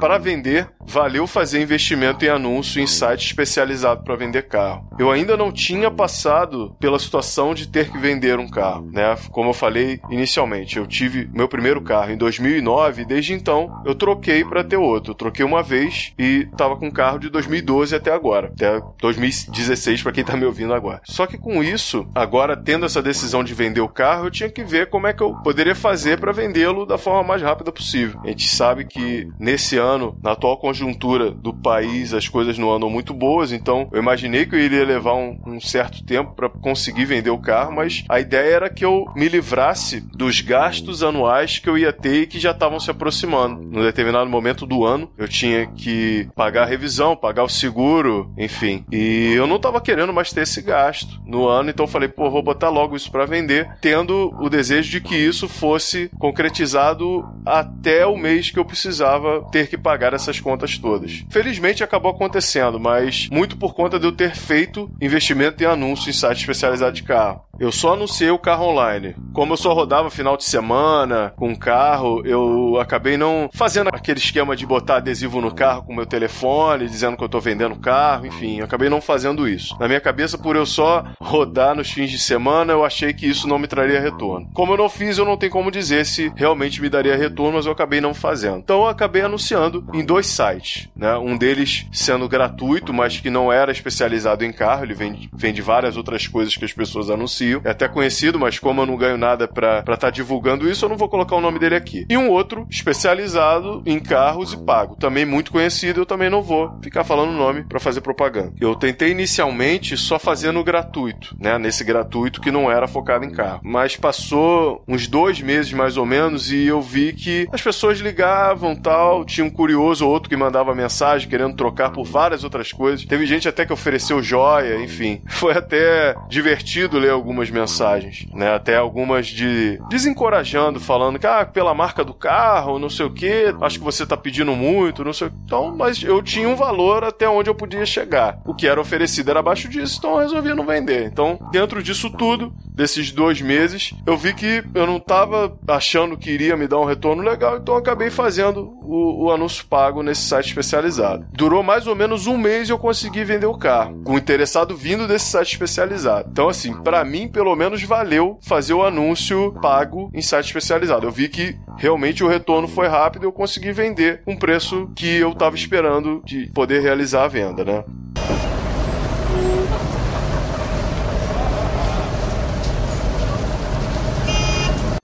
Para 0.02 0.18
vender, 0.18 0.68
valeu 0.84 1.28
fazer 1.28 1.62
investimento 1.62 2.24
em 2.24 2.28
anúncio 2.28 2.82
em 2.82 2.88
site 2.88 3.26
especializado 3.26 4.02
para 4.02 4.16
vender 4.16 4.48
carro. 4.48 4.88
Eu 4.98 5.12
ainda 5.12 5.36
não 5.36 5.52
tinha 5.52 5.92
passado 5.92 6.74
pela 6.80 6.98
situação 6.98 7.54
de 7.54 7.68
ter 7.68 7.88
que 7.88 7.98
vender 7.98 8.36
um 8.36 8.48
carro, 8.48 8.90
né? 8.92 9.16
Como 9.30 9.50
eu 9.50 9.54
falei 9.54 10.00
inicialmente, 10.10 10.76
eu 10.76 10.88
tive 10.88 11.30
meu 11.32 11.46
primeiro 11.46 11.80
carro 11.80 12.10
em 12.10 12.16
2009 12.16 13.02
e 13.02 13.04
desde 13.04 13.32
então 13.32 13.80
eu 13.86 13.94
troquei 13.94 14.44
para 14.44 14.64
ter 14.64 14.76
outro. 14.76 15.12
Eu 15.12 15.14
troquei 15.14 15.44
uma 15.44 15.62
vez 15.62 16.12
e 16.18 16.48
estava 16.50 16.76
com 16.76 16.90
carro 16.90 17.20
de 17.20 17.30
2012 17.30 17.94
até 17.94 18.12
agora, 18.12 18.48
até 18.48 18.82
2016 19.00 20.02
para 20.02 20.10
quem 20.10 20.22
está 20.22 20.36
me 20.36 20.44
ouvindo 20.44 20.74
agora. 20.74 21.00
Só 21.04 21.28
que 21.28 21.38
com 21.38 21.62
isso, 21.62 22.08
agora 22.12 22.56
tendo 22.56 22.86
essa 22.86 23.00
decisão 23.00 23.44
de 23.44 23.54
vender 23.54 23.80
o 23.80 23.88
carro, 23.88 24.26
eu 24.26 24.32
tinha 24.32 24.50
que 24.50 24.64
ver 24.64 24.90
como 24.90 25.06
é 25.06 25.12
que 25.12 25.22
eu 25.22 25.32
poderia 25.44 25.76
fazer 25.76 26.18
para 26.18 26.32
vendê-lo 26.32 26.84
da 26.84 26.98
forma 26.98 27.22
mais 27.22 27.40
rápida 27.40 27.70
possível. 27.70 28.20
A 28.24 28.26
gente 28.26 28.48
sabe 28.48 28.84
que 28.84 29.28
nesse 29.38 29.78
ano, 29.78 29.91
na 30.22 30.32
atual 30.32 30.56
conjuntura 30.56 31.30
do 31.30 31.52
país, 31.52 32.12
as 32.14 32.28
coisas 32.28 32.58
não 32.58 32.72
andam 32.72 32.90
muito 32.90 33.14
boas, 33.14 33.52
então 33.52 33.88
eu 33.92 33.98
imaginei 34.00 34.46
que 34.46 34.54
eu 34.54 34.60
iria 34.60 34.84
levar 34.84 35.14
um, 35.14 35.38
um 35.46 35.60
certo 35.60 36.04
tempo 36.04 36.34
para 36.34 36.48
conseguir 36.48 37.04
vender 37.04 37.30
o 37.30 37.38
carro, 37.38 37.72
mas 37.72 38.04
a 38.08 38.20
ideia 38.20 38.54
era 38.54 38.70
que 38.70 38.84
eu 38.84 39.06
me 39.14 39.28
livrasse 39.28 40.00
dos 40.00 40.40
gastos 40.40 41.02
anuais 41.02 41.58
que 41.58 41.68
eu 41.68 41.78
ia 41.78 41.92
ter 41.92 42.22
e 42.22 42.26
que 42.26 42.38
já 42.38 42.50
estavam 42.50 42.80
se 42.80 42.90
aproximando. 42.90 43.62
No 43.62 43.82
determinado 43.82 44.28
momento 44.28 44.66
do 44.66 44.84
ano, 44.84 45.10
eu 45.16 45.28
tinha 45.28 45.66
que 45.66 46.28
pagar 46.34 46.62
a 46.62 46.66
revisão, 46.66 47.16
pagar 47.16 47.44
o 47.44 47.48
seguro, 47.48 48.32
enfim. 48.36 48.84
E 48.90 49.32
eu 49.34 49.46
não 49.46 49.56
estava 49.56 49.80
querendo 49.80 50.12
mais 50.12 50.32
ter 50.32 50.42
esse 50.42 50.62
gasto 50.62 51.20
no 51.26 51.46
ano, 51.46 51.70
então 51.70 51.84
eu 51.84 51.90
falei, 51.90 52.08
pô, 52.08 52.30
vou 52.30 52.42
botar 52.42 52.68
logo 52.68 52.96
isso 52.96 53.10
para 53.10 53.26
vender, 53.26 53.68
tendo 53.80 54.32
o 54.40 54.48
desejo 54.48 54.90
de 54.90 55.00
que 55.00 55.16
isso 55.16 55.48
fosse 55.48 56.10
concretizado 56.18 57.24
até 57.44 58.06
o 58.06 58.16
mês 58.16 58.50
que 58.50 58.58
eu 58.58 58.64
precisava 58.64 59.42
ter 59.50 59.68
que 59.68 59.76
pagar 59.82 60.14
essas 60.14 60.40
contas 60.40 60.78
todas. 60.78 61.24
Felizmente 61.30 61.82
acabou 61.82 62.10
acontecendo, 62.10 62.78
mas 62.78 63.28
muito 63.30 63.56
por 63.56 63.74
conta 63.74 63.98
de 63.98 64.06
eu 64.06 64.12
ter 64.12 64.34
feito 64.34 64.90
investimento 65.00 65.62
em 65.62 65.66
anúncio 65.66 66.08
em 66.08 66.12
site 66.12 66.40
especializado 66.40 66.92
de 66.92 67.02
carro. 67.02 67.44
Eu 67.58 67.70
só 67.70 67.92
anunciei 67.92 68.30
o 68.30 68.38
carro 68.38 68.66
online. 68.66 69.14
Como 69.32 69.52
eu 69.52 69.56
só 69.56 69.72
rodava 69.72 70.10
final 70.10 70.36
de 70.36 70.44
semana 70.44 71.32
com 71.36 71.54
carro, 71.54 72.22
eu 72.26 72.78
acabei 72.80 73.16
não 73.16 73.48
fazendo 73.52 73.88
aquele 73.92 74.18
esquema 74.18 74.56
de 74.56 74.66
botar 74.66 74.96
adesivo 74.96 75.40
no 75.40 75.54
carro 75.54 75.84
com 75.84 75.94
meu 75.94 76.06
telefone, 76.06 76.88
dizendo 76.88 77.16
que 77.16 77.22
eu 77.22 77.28
tô 77.28 77.38
vendendo 77.40 77.76
carro, 77.76 78.26
enfim, 78.26 78.60
acabei 78.60 78.88
não 78.88 79.00
fazendo 79.00 79.46
isso. 79.46 79.76
Na 79.78 79.86
minha 79.86 80.00
cabeça, 80.00 80.38
por 80.38 80.56
eu 80.56 80.66
só 80.66 81.04
rodar 81.20 81.74
nos 81.76 81.90
fins 81.90 82.10
de 82.10 82.18
semana, 82.18 82.72
eu 82.72 82.84
achei 82.84 83.12
que 83.12 83.26
isso 83.26 83.46
não 83.46 83.58
me 83.58 83.68
traria 83.68 84.00
retorno. 84.00 84.48
Como 84.54 84.72
eu 84.72 84.78
não 84.78 84.88
fiz, 84.88 85.18
eu 85.18 85.24
não 85.24 85.36
tenho 85.36 85.52
como 85.52 85.70
dizer 85.70 86.04
se 86.04 86.32
realmente 86.34 86.80
me 86.80 86.88
daria 86.88 87.16
retorno, 87.16 87.58
mas 87.58 87.66
eu 87.66 87.72
acabei 87.72 88.00
não 88.00 88.14
fazendo. 88.14 88.58
Então 88.58 88.80
eu 88.80 88.88
acabei 88.88 89.22
anunciando 89.22 89.61
em 89.92 90.04
dois 90.04 90.26
sites, 90.26 90.88
né? 90.96 91.16
Um 91.16 91.36
deles 91.36 91.86
sendo 91.92 92.28
gratuito, 92.28 92.92
mas 92.92 93.20
que 93.20 93.30
não 93.30 93.52
era 93.52 93.72
especializado 93.72 94.44
em 94.44 94.52
carro, 94.52 94.84
ele 94.84 94.94
vende, 94.94 95.30
vende 95.34 95.60
várias 95.62 95.96
outras 95.96 96.26
coisas 96.26 96.56
que 96.56 96.64
as 96.64 96.72
pessoas 96.72 97.10
anunciam. 97.10 97.60
É 97.64 97.70
até 97.70 97.88
conhecido, 97.88 98.38
mas 98.38 98.58
como 98.58 98.80
eu 98.82 98.86
não 98.86 98.96
ganho 98.96 99.18
nada 99.18 99.46
pra 99.46 99.80
estar 99.80 99.96
tá 99.96 100.10
divulgando 100.10 100.68
isso, 100.68 100.84
eu 100.84 100.88
não 100.88 100.96
vou 100.96 101.08
colocar 101.08 101.36
o 101.36 101.40
nome 101.40 101.58
dele 101.58 101.74
aqui. 101.74 102.06
E 102.08 102.16
um 102.16 102.30
outro 102.30 102.66
especializado 102.70 103.82
em 103.86 103.98
carros 103.98 104.52
e 104.52 104.56
pago, 104.56 104.96
também 104.96 105.24
muito 105.24 105.52
conhecido, 105.52 106.00
eu 106.00 106.06
também 106.06 106.30
não 106.30 106.42
vou 106.42 106.78
ficar 106.82 107.04
falando 107.04 107.30
o 107.30 107.36
nome 107.36 107.64
para 107.64 107.80
fazer 107.80 108.00
propaganda. 108.00 108.52
Eu 108.60 108.74
tentei 108.74 109.10
inicialmente 109.10 109.96
só 109.96 110.18
fazendo 110.18 110.62
gratuito, 110.64 111.36
né? 111.38 111.58
Nesse 111.58 111.84
gratuito 111.84 112.40
que 112.40 112.50
não 112.50 112.70
era 112.70 112.88
focado 112.88 113.24
em 113.24 113.30
carro. 113.30 113.60
Mas 113.62 113.96
passou 113.96 114.82
uns 114.86 115.06
dois 115.06 115.40
meses 115.40 115.72
mais 115.72 115.96
ou 115.96 116.06
menos 116.06 116.50
e 116.50 116.66
eu 116.66 116.80
vi 116.80 117.12
que 117.12 117.48
as 117.52 117.60
pessoas 117.60 117.98
ligavam 117.98 118.74
tal, 118.74 119.24
tinha 119.24 119.44
um 119.44 119.50
curioso 119.52 120.06
ou 120.06 120.12
outro 120.12 120.28
que 120.28 120.36
mandava 120.36 120.74
mensagem 120.74 121.28
querendo 121.28 121.54
trocar 121.54 121.90
por 121.90 122.04
várias 122.04 122.44
outras 122.44 122.72
coisas. 122.72 123.04
Teve 123.04 123.26
gente 123.26 123.48
até 123.48 123.64
que 123.64 123.72
ofereceu 123.72 124.22
joia, 124.22 124.82
enfim. 124.82 125.22
Foi 125.28 125.52
até 125.52 126.14
divertido 126.28 126.98
ler 126.98 127.10
algumas 127.10 127.50
mensagens, 127.50 128.26
né? 128.32 128.54
Até 128.54 128.76
algumas 128.76 129.26
de 129.26 129.80
desencorajando, 129.88 130.80
falando 130.80 131.18
que 131.18 131.26
ah, 131.26 131.44
pela 131.44 131.74
marca 131.74 132.04
do 132.04 132.14
carro, 132.14 132.78
não 132.78 132.88
sei 132.88 133.06
o 133.06 133.12
que, 133.12 133.54
acho 133.60 133.78
que 133.78 133.84
você 133.84 134.06
tá 134.06 134.16
pedindo 134.16 134.54
muito, 134.54 135.04
não 135.04 135.12
sei 135.12 135.28
o 135.28 135.30
que. 135.30 135.36
Então, 135.44 135.74
mas 135.76 136.02
eu 136.02 136.22
tinha 136.22 136.48
um 136.48 136.56
valor 136.56 137.04
até 137.04 137.28
onde 137.28 137.50
eu 137.50 137.54
podia 137.54 137.84
chegar. 137.84 138.40
O 138.44 138.54
que 138.54 138.66
era 138.66 138.80
oferecido 138.80 139.30
era 139.30 139.40
abaixo 139.40 139.68
disso, 139.68 139.96
então 139.98 140.12
eu 140.12 140.20
resolvi 140.20 140.54
não 140.54 140.64
vender. 140.64 141.06
Então, 141.06 141.38
dentro 141.50 141.82
disso 141.82 142.10
tudo, 142.10 142.52
desses 142.74 143.12
dois 143.12 143.40
meses, 143.40 143.92
eu 144.06 144.16
vi 144.16 144.34
que 144.34 144.64
eu 144.74 144.86
não 144.86 144.98
tava 144.98 145.56
achando 145.68 146.16
que 146.16 146.30
iria 146.30 146.56
me 146.56 146.66
dar 146.66 146.78
um 146.78 146.84
retorno 146.84 147.22
legal, 147.22 147.58
então 147.58 147.74
eu 147.74 147.80
acabei 147.80 148.10
fazendo 148.10 148.72
o, 148.82 149.24
o 149.24 149.30
anúncio 149.30 149.41
pago 149.62 150.02
nesse 150.02 150.22
site 150.22 150.48
especializado. 150.48 151.26
Durou 151.32 151.62
mais 151.62 151.86
ou 151.86 151.96
menos 151.96 152.26
um 152.26 152.36
mês 152.36 152.68
e 152.68 152.72
eu 152.72 152.78
consegui 152.78 153.24
vender 153.24 153.46
o 153.46 153.58
carro, 153.58 154.00
com 154.04 154.14
o 154.14 154.18
interessado 154.18 154.76
vindo 154.76 155.08
desse 155.08 155.26
site 155.26 155.52
especializado. 155.52 156.28
Então, 156.30 156.48
assim, 156.48 156.72
para 156.82 157.04
mim, 157.04 157.26
pelo 157.26 157.56
menos 157.56 157.82
valeu 157.82 158.38
fazer 158.42 158.74
o 158.74 158.84
anúncio 158.84 159.52
pago 159.60 160.10
em 160.14 160.22
site 160.22 160.46
especializado. 160.46 161.06
Eu 161.06 161.10
vi 161.10 161.28
que 161.28 161.56
realmente 161.76 162.22
o 162.22 162.28
retorno 162.28 162.68
foi 162.68 162.86
rápido 162.86 163.24
e 163.24 163.26
eu 163.26 163.32
consegui 163.32 163.72
vender 163.72 164.22
um 164.26 164.36
preço 164.36 164.88
que 164.94 165.16
eu 165.16 165.30
estava 165.30 165.56
esperando 165.56 166.22
de 166.24 166.46
poder 166.52 166.80
realizar 166.80 167.24
a 167.24 167.28
venda, 167.28 167.64
né? 167.64 167.84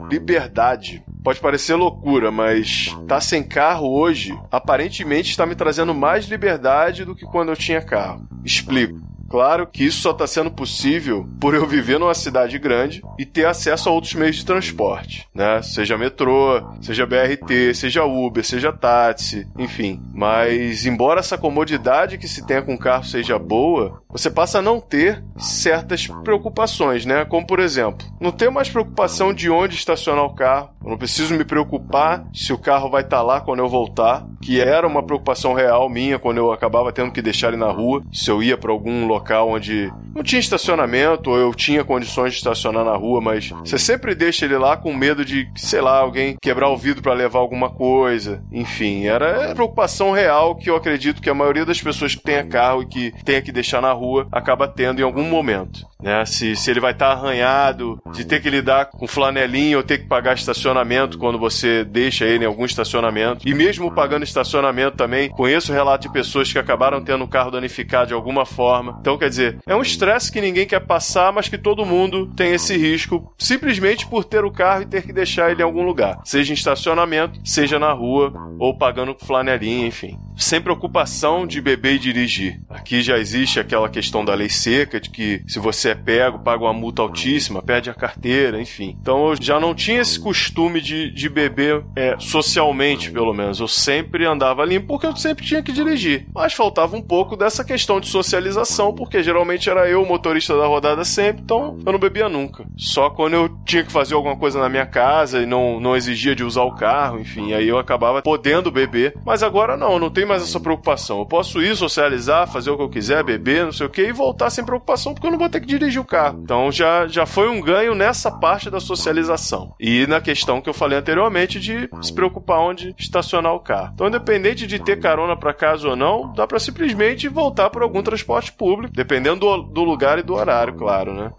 liberdade. 0.09 1.05
Pode 1.29 1.41
parecer 1.41 1.75
loucura, 1.75 2.31
mas 2.31 2.97
tá 3.07 3.21
sem 3.21 3.43
carro 3.43 3.87
hoje, 3.87 4.35
aparentemente 4.51 5.29
está 5.29 5.45
me 5.45 5.55
trazendo 5.55 5.95
mais 5.95 6.25
liberdade 6.25 7.05
do 7.05 7.15
que 7.15 7.27
quando 7.27 7.51
eu 7.51 7.57
tinha 7.57 7.83
carro. 7.83 8.27
Explico. 8.43 8.99
Claro 9.29 9.67
que 9.67 9.85
isso 9.85 10.01
só 10.01 10.13
está 10.13 10.27
sendo 10.27 10.51
possível 10.51 11.29
por 11.39 11.55
eu 11.55 11.67
viver 11.67 11.99
numa 11.99 12.15
cidade 12.15 12.59
grande 12.59 13.03
e 13.19 13.27
ter 13.27 13.47
acesso 13.47 13.89
a 13.89 13.93
outros 13.93 14.15
meios 14.15 14.37
de 14.37 14.45
transporte, 14.45 15.29
né? 15.35 15.61
Seja 15.63 15.99
metrô, 15.99 16.63
seja 16.81 17.07
BRT, 17.07 17.75
seja 17.75 18.05
Uber, 18.05 18.45
seja 18.45 18.73
táxi, 18.73 19.47
enfim. 19.59 20.01
Mas 20.15 20.87
embora 20.87 21.21
essa 21.21 21.37
comodidade 21.37 22.17
que 22.17 22.27
se 22.27 22.47
tenha 22.47 22.63
com 22.63 22.75
o 22.75 22.79
carro 22.79 23.05
seja 23.05 23.39
boa, 23.39 24.03
você 24.09 24.31
passa 24.31 24.59
a 24.59 24.63
não 24.63 24.81
ter 24.81 25.23
certas 25.37 26.07
preocupações, 26.25 27.05
né? 27.05 27.25
Como 27.27 27.47
por 27.47 27.61
exemplo, 27.61 28.07
não 28.19 28.33
ter 28.33 28.51
mais 28.51 28.71
preocupação 28.71 29.35
de 29.35 29.51
onde 29.51 29.75
estacionar 29.75 30.25
o 30.25 30.35
carro. 30.35 30.71
Eu 30.83 30.91
não 30.91 30.99
preciso 30.99 31.35
me 31.35 31.45
preocupar 31.45 32.27
se 32.33 32.53
o 32.53 32.59
carro 32.59 32.89
vai 32.89 33.03
estar 33.03 33.19
tá 33.19 33.23
lá 33.23 33.41
quando 33.41 33.59
eu 33.59 33.69
voltar, 33.69 34.27
que 34.41 34.59
era 34.59 34.87
uma 34.87 35.03
preocupação 35.03 35.53
real 35.53 35.89
minha 35.89 36.19
quando 36.19 36.39
eu 36.39 36.51
acabava 36.51 36.93
tendo 36.93 37.13
que 37.13 37.21
deixar 37.21 37.49
ele 37.49 37.59
na 37.59 37.71
rua, 37.71 38.03
se 38.11 38.31
eu 38.31 38.43
ia 38.43 38.57
para 38.57 38.73
algum 38.73 39.07
local 39.07 39.18
local 39.19 39.51
onde 39.51 39.93
não 40.15 40.23
tinha 40.23 40.41
estacionamento, 40.41 41.31
ou 41.31 41.37
eu 41.37 41.55
tinha 41.55 41.85
condições 41.85 42.33
de 42.33 42.39
estacionar 42.39 42.85
na 42.85 42.97
rua, 42.97 43.21
mas 43.21 43.51
você 43.51 43.79
sempre 43.79 44.15
deixa 44.15 44.45
ele 44.45 44.57
lá 44.57 44.77
com 44.77 44.95
medo 44.95 45.25
de, 45.25 45.49
sei 45.57 45.81
lá, 45.81 45.99
alguém 45.99 46.37
quebrar 46.41 46.71
o 46.71 46.77
vidro 46.77 47.03
para 47.03 47.13
levar 47.13 47.39
alguma 47.39 47.71
coisa. 47.71 48.43
Enfim, 48.51 49.07
era 49.07 49.55
preocupação 49.55 50.11
real 50.13 50.57
que 50.57 50.71
eu 50.71 50.77
acredito 50.77 51.21
que 51.21 51.31
a 51.31 51.35
maioria 51.35 51.65
das 51.65 51.81
pessoas 51.81 52.15
que 52.15 52.23
tenha 52.23 52.45
carro 52.45 52.83
e 52.83 52.87
que 52.87 53.13
tenha 53.25 53.43
que 53.43 53.53
deixar 53.53 53.81
na 53.81 53.93
rua 53.93 54.27
acaba 54.33 54.67
tendo 54.67 55.01
em 55.01 55.05
algum 55.05 55.25
momento. 55.25 55.87
Né? 56.03 56.25
Se, 56.25 56.55
se 56.55 56.71
ele 56.71 56.81
vai 56.81 56.93
estar 56.93 57.09
tá 57.09 57.13
arranhado, 57.13 58.01
de 58.13 58.25
ter 58.25 58.41
que 58.41 58.49
lidar 58.49 58.87
com 58.87 59.07
flanelinha 59.07 59.77
ou 59.77 59.83
ter 59.83 59.99
que 59.99 60.07
pagar 60.07 60.35
estacionamento 60.35 61.19
quando 61.19 61.39
você 61.39 61.85
deixa 61.85 62.25
ele 62.25 62.45
em 62.45 62.47
algum 62.47 62.65
estacionamento. 62.65 63.49
E 63.49 63.53
mesmo 63.53 63.93
pagando 63.93 64.23
estacionamento 64.23 64.97
também, 64.97 65.29
conheço 65.31 65.73
relato 65.73 66.07
de 66.07 66.13
pessoas 66.13 66.53
que 66.53 66.59
acabaram 66.59 67.03
tendo 67.03 67.25
o 67.25 67.29
carro 67.29 67.51
danificado 67.51 68.09
de 68.09 68.15
alguma 68.15 68.47
forma. 68.47 68.97
Então, 69.01 69.19
quer 69.19 69.29
dizer, 69.29 69.59
é 69.67 69.75
um 69.75 69.83
estresse 69.83 70.31
que 70.31 70.41
ninguém 70.41 70.67
quer 70.67 70.81
passar, 70.81 71.33
mas 71.33 71.49
que 71.49 71.59
todo 71.59 71.85
mundo 71.85 72.33
tem 72.37 72.53
esse 72.53 72.77
risco 72.77 73.33
simplesmente 73.37 74.07
por 74.07 74.25
ter 74.25 74.45
o 74.45 74.53
carro 74.53 74.83
e 74.83 74.87
ter 74.87 75.03
que 75.03 75.13
deixar 75.13 75.51
ele 75.51 75.63
em 75.63 75.65
algum 75.65 75.83
lugar, 75.83 76.21
seja 76.25 76.53
em 76.53 76.55
estacionamento, 76.55 77.41
seja 77.45 77.79
na 77.79 77.93
rua 77.93 78.33
ou 78.59 78.77
pagando 78.77 79.17
flanelinha, 79.19 79.87
enfim. 79.87 80.17
Sem 80.37 80.61
preocupação 80.61 81.47
de 81.47 81.61
beber 81.61 81.95
e 81.95 81.99
dirigir. 81.99 82.61
Aqui 82.69 83.03
já 83.03 83.19
existe 83.19 83.59
aquela 83.59 83.89
questão 83.89 84.25
da 84.25 84.35
lei 84.35 84.49
seca, 84.49 85.01
de 85.01 85.11
que 85.11 85.43
se 85.49 85.59
você 85.59 85.88
é 85.89 85.95
pego, 85.95 86.39
paga 86.39 86.65
uma 86.65 86.73
multa 86.73 87.03
altíssima, 87.03 87.63
perde 87.63 87.91
a 87.91 87.95
carteira, 87.95 88.61
enfim. 88.61 88.97
Então 89.01 89.29
eu 89.29 89.37
já 89.41 89.59
não 89.59 89.75
tinha 89.75 90.01
esse 90.01 90.19
costume 90.19 90.81
de, 90.81 91.11
de 91.11 91.29
beber 91.29 91.85
é, 91.97 92.17
socialmente, 92.19 93.11
pelo 93.11 93.33
menos. 93.33 93.61
Eu 93.61 93.69
sempre 93.69 94.25
andava 94.25 94.65
limpo 94.65 94.89
porque 94.89 95.07
eu 95.07 95.17
sempre 95.17 95.45
tinha 95.45 95.63
que 95.63 95.73
dirigir. 95.73 96.27
Mas 96.35 96.53
faltava 96.53 96.97
um 96.97 97.03
pouco 97.03 97.37
dessa 97.37 97.65
questão 97.65 98.01
de 98.01 98.09
socialização, 98.09 98.95
porque 98.95 99.23
geralmente 99.23 99.69
era 99.69 99.89
eu 99.89 100.03
o 100.03 100.07
motorista 100.07 100.57
da 100.57 100.67
rodada 100.67 101.05
sempre, 101.05 101.43
então 101.43 101.79
eu 101.85 101.93
não 101.93 101.99
bebia 101.99 102.29
nunca. 102.29 102.65
Só 102.77 103.11
quando 103.11 103.35
eu 103.35 103.49
tinha 103.65 103.85
que 103.85 103.93
fazer 103.93 104.15
alguma 104.15 104.37
coisa 104.37 104.61
na 104.61 104.69
minha 104.69 104.87
casa 104.87 105.43
e 105.43 105.47
não, 105.47 105.81
não 105.81 105.97
exigia 105.97 106.35
de 106.35 106.45
usar 106.45 106.63
o 106.63 106.75
carro, 106.75 107.19
enfim, 107.21 107.53
aí 107.53 107.69
eu 107.69 107.79
acabava 107.79 108.23
podendo 108.23 108.71
beber. 108.71 109.15
Mas 109.25 109.43
agora 109.43 109.77
não, 109.77 109.99
não 109.99 110.11
tenho 110.11 110.29
mais 110.29 110.43
essa 110.43 110.61
preocupação. 110.61 111.21
Eu 111.21 111.27
posso 111.27 111.63
ir 111.63 111.77
socializar, 111.77 112.51
fazer 112.51 112.71
o 112.71 112.77
que 112.77 112.83
eu 112.83 112.89
quiser, 112.89 113.23
beber, 113.25 113.65
não 113.65 113.73
sei 113.73 113.87
o 113.87 113.91
que, 113.91 114.03
e 114.03 114.13
voltar 114.13 114.51
sem 114.51 114.65
preocupação, 114.65 115.15
porque 115.15 115.27
eu 115.27 115.31
não 115.31 115.39
vou 115.39 115.49
ter 115.49 115.61
que 115.61 115.67
dirigir 115.67 115.78
o 115.99 116.05
carro. 116.05 116.41
Então 116.43 116.71
já, 116.73 117.07
já 117.07 117.25
foi 117.25 117.49
um 117.49 117.61
ganho 117.61 117.95
nessa 117.95 118.31
parte 118.31 118.71
da 118.71 118.81
socialização. 118.81 119.75
E 119.79 120.07
na 120.07 120.21
questão 120.21 120.61
que 120.61 120.69
eu 120.69 120.75
falei 120.75 120.99
anteriormente 120.99 121.61
de 121.61 121.89
se 122.03 122.13
preocupar 122.13 122.61
onde 122.61 122.95
estacionar 122.99 123.55
o 123.55 123.61
carro. 123.61 123.93
Então, 123.95 124.09
independente 124.09 124.67
de 124.67 124.79
ter 124.79 124.99
carona 125.01 125.37
para 125.37 125.55
casa 125.55 125.89
ou 125.89 125.97
não, 125.97 126.33
dá 126.33 126.47
para 126.47 126.59
simplesmente 126.59 127.29
voltar 127.29 127.71
por 127.71 127.83
algum 127.83 128.03
transporte 128.03 128.53
público, 128.53 128.93
dependendo 128.95 129.41
do, 129.41 129.63
do 129.63 129.85
lugar 129.85 130.19
e 130.19 130.23
do 130.23 130.35
horário, 130.35 130.75
claro, 130.75 131.15
né? 131.15 131.33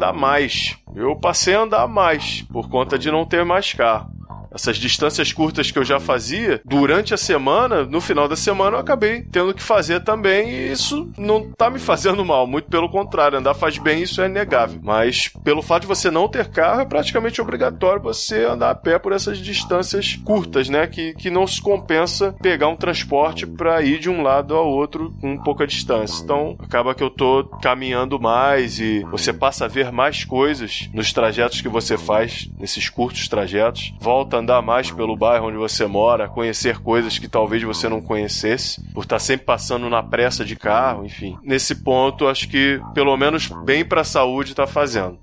Andar 0.00 0.12
mais. 0.12 0.76
Eu 0.94 1.16
passei 1.16 1.54
a 1.54 1.62
andar 1.62 1.88
mais 1.88 2.42
por 2.42 2.68
conta 2.68 2.98
de 2.98 3.10
não 3.10 3.24
ter 3.26 3.44
mais 3.44 3.72
carro 3.72 4.17
essas 4.52 4.76
distâncias 4.76 5.32
curtas 5.32 5.70
que 5.70 5.78
eu 5.78 5.84
já 5.84 6.00
fazia, 6.00 6.60
durante 6.64 7.14
a 7.14 7.16
semana, 7.16 7.84
no 7.84 8.00
final 8.00 8.28
da 8.28 8.36
semana 8.36 8.76
eu 8.76 8.80
acabei 8.80 9.22
tendo 9.22 9.54
que 9.54 9.62
fazer 9.62 10.00
também 10.00 10.50
e 10.50 10.72
isso 10.72 11.10
não 11.16 11.50
tá 11.52 11.70
me 11.70 11.78
fazendo 11.78 12.24
mal, 12.24 12.46
muito 12.46 12.68
pelo 12.68 12.88
contrário, 12.88 13.38
andar 13.38 13.54
faz 13.54 13.78
bem, 13.78 14.02
isso 14.02 14.22
é 14.22 14.26
inegável. 14.26 14.80
Mas 14.82 15.30
pelo 15.44 15.62
fato 15.62 15.82
de 15.82 15.88
você 15.88 16.10
não 16.10 16.28
ter 16.28 16.48
carro, 16.48 16.80
é 16.80 16.86
praticamente 16.86 17.40
obrigatório 17.40 18.02
você 18.02 18.44
andar 18.44 18.70
a 18.70 18.74
pé 18.74 18.98
por 18.98 19.12
essas 19.12 19.38
distâncias 19.38 20.16
curtas, 20.24 20.68
né, 20.68 20.86
que, 20.86 21.14
que 21.14 21.30
não 21.30 21.46
se 21.46 21.60
compensa 21.60 22.34
pegar 22.40 22.68
um 22.68 22.76
transporte 22.76 23.46
para 23.46 23.82
ir 23.82 23.98
de 23.98 24.08
um 24.08 24.22
lado 24.22 24.54
ao 24.54 24.68
outro 24.68 25.14
com 25.20 25.36
pouca 25.38 25.66
distância. 25.66 26.22
Então, 26.22 26.56
acaba 26.58 26.94
que 26.94 27.02
eu 27.02 27.10
tô 27.10 27.44
caminhando 27.62 28.18
mais 28.18 28.78
e 28.78 29.00
você 29.10 29.32
passa 29.32 29.64
a 29.64 29.68
ver 29.68 29.92
mais 29.92 30.24
coisas 30.24 30.88
nos 30.92 31.12
trajetos 31.12 31.60
que 31.60 31.68
você 31.68 31.98
faz, 31.98 32.48
nesses 32.58 32.88
curtos 32.88 33.28
trajetos. 33.28 33.94
Volta 34.00 34.38
andar 34.48 34.62
mais 34.62 34.90
pelo 34.90 35.14
bairro 35.14 35.48
onde 35.48 35.58
você 35.58 35.86
mora, 35.86 36.26
conhecer 36.26 36.78
coisas 36.78 37.18
que 37.18 37.28
talvez 37.28 37.62
você 37.62 37.86
não 37.86 38.00
conhecesse, 38.00 38.80
por 38.94 39.02
estar 39.02 39.18
sempre 39.18 39.44
passando 39.44 39.90
na 39.90 40.02
pressa 40.02 40.42
de 40.42 40.56
carro, 40.56 41.04
enfim. 41.04 41.36
Nesse 41.42 41.74
ponto, 41.74 42.26
acho 42.26 42.48
que 42.48 42.80
pelo 42.94 43.14
menos 43.16 43.48
bem 43.64 43.84
para 43.84 44.00
a 44.00 44.04
saúde 44.04 44.52
está 44.52 44.66
fazendo. 44.66 45.18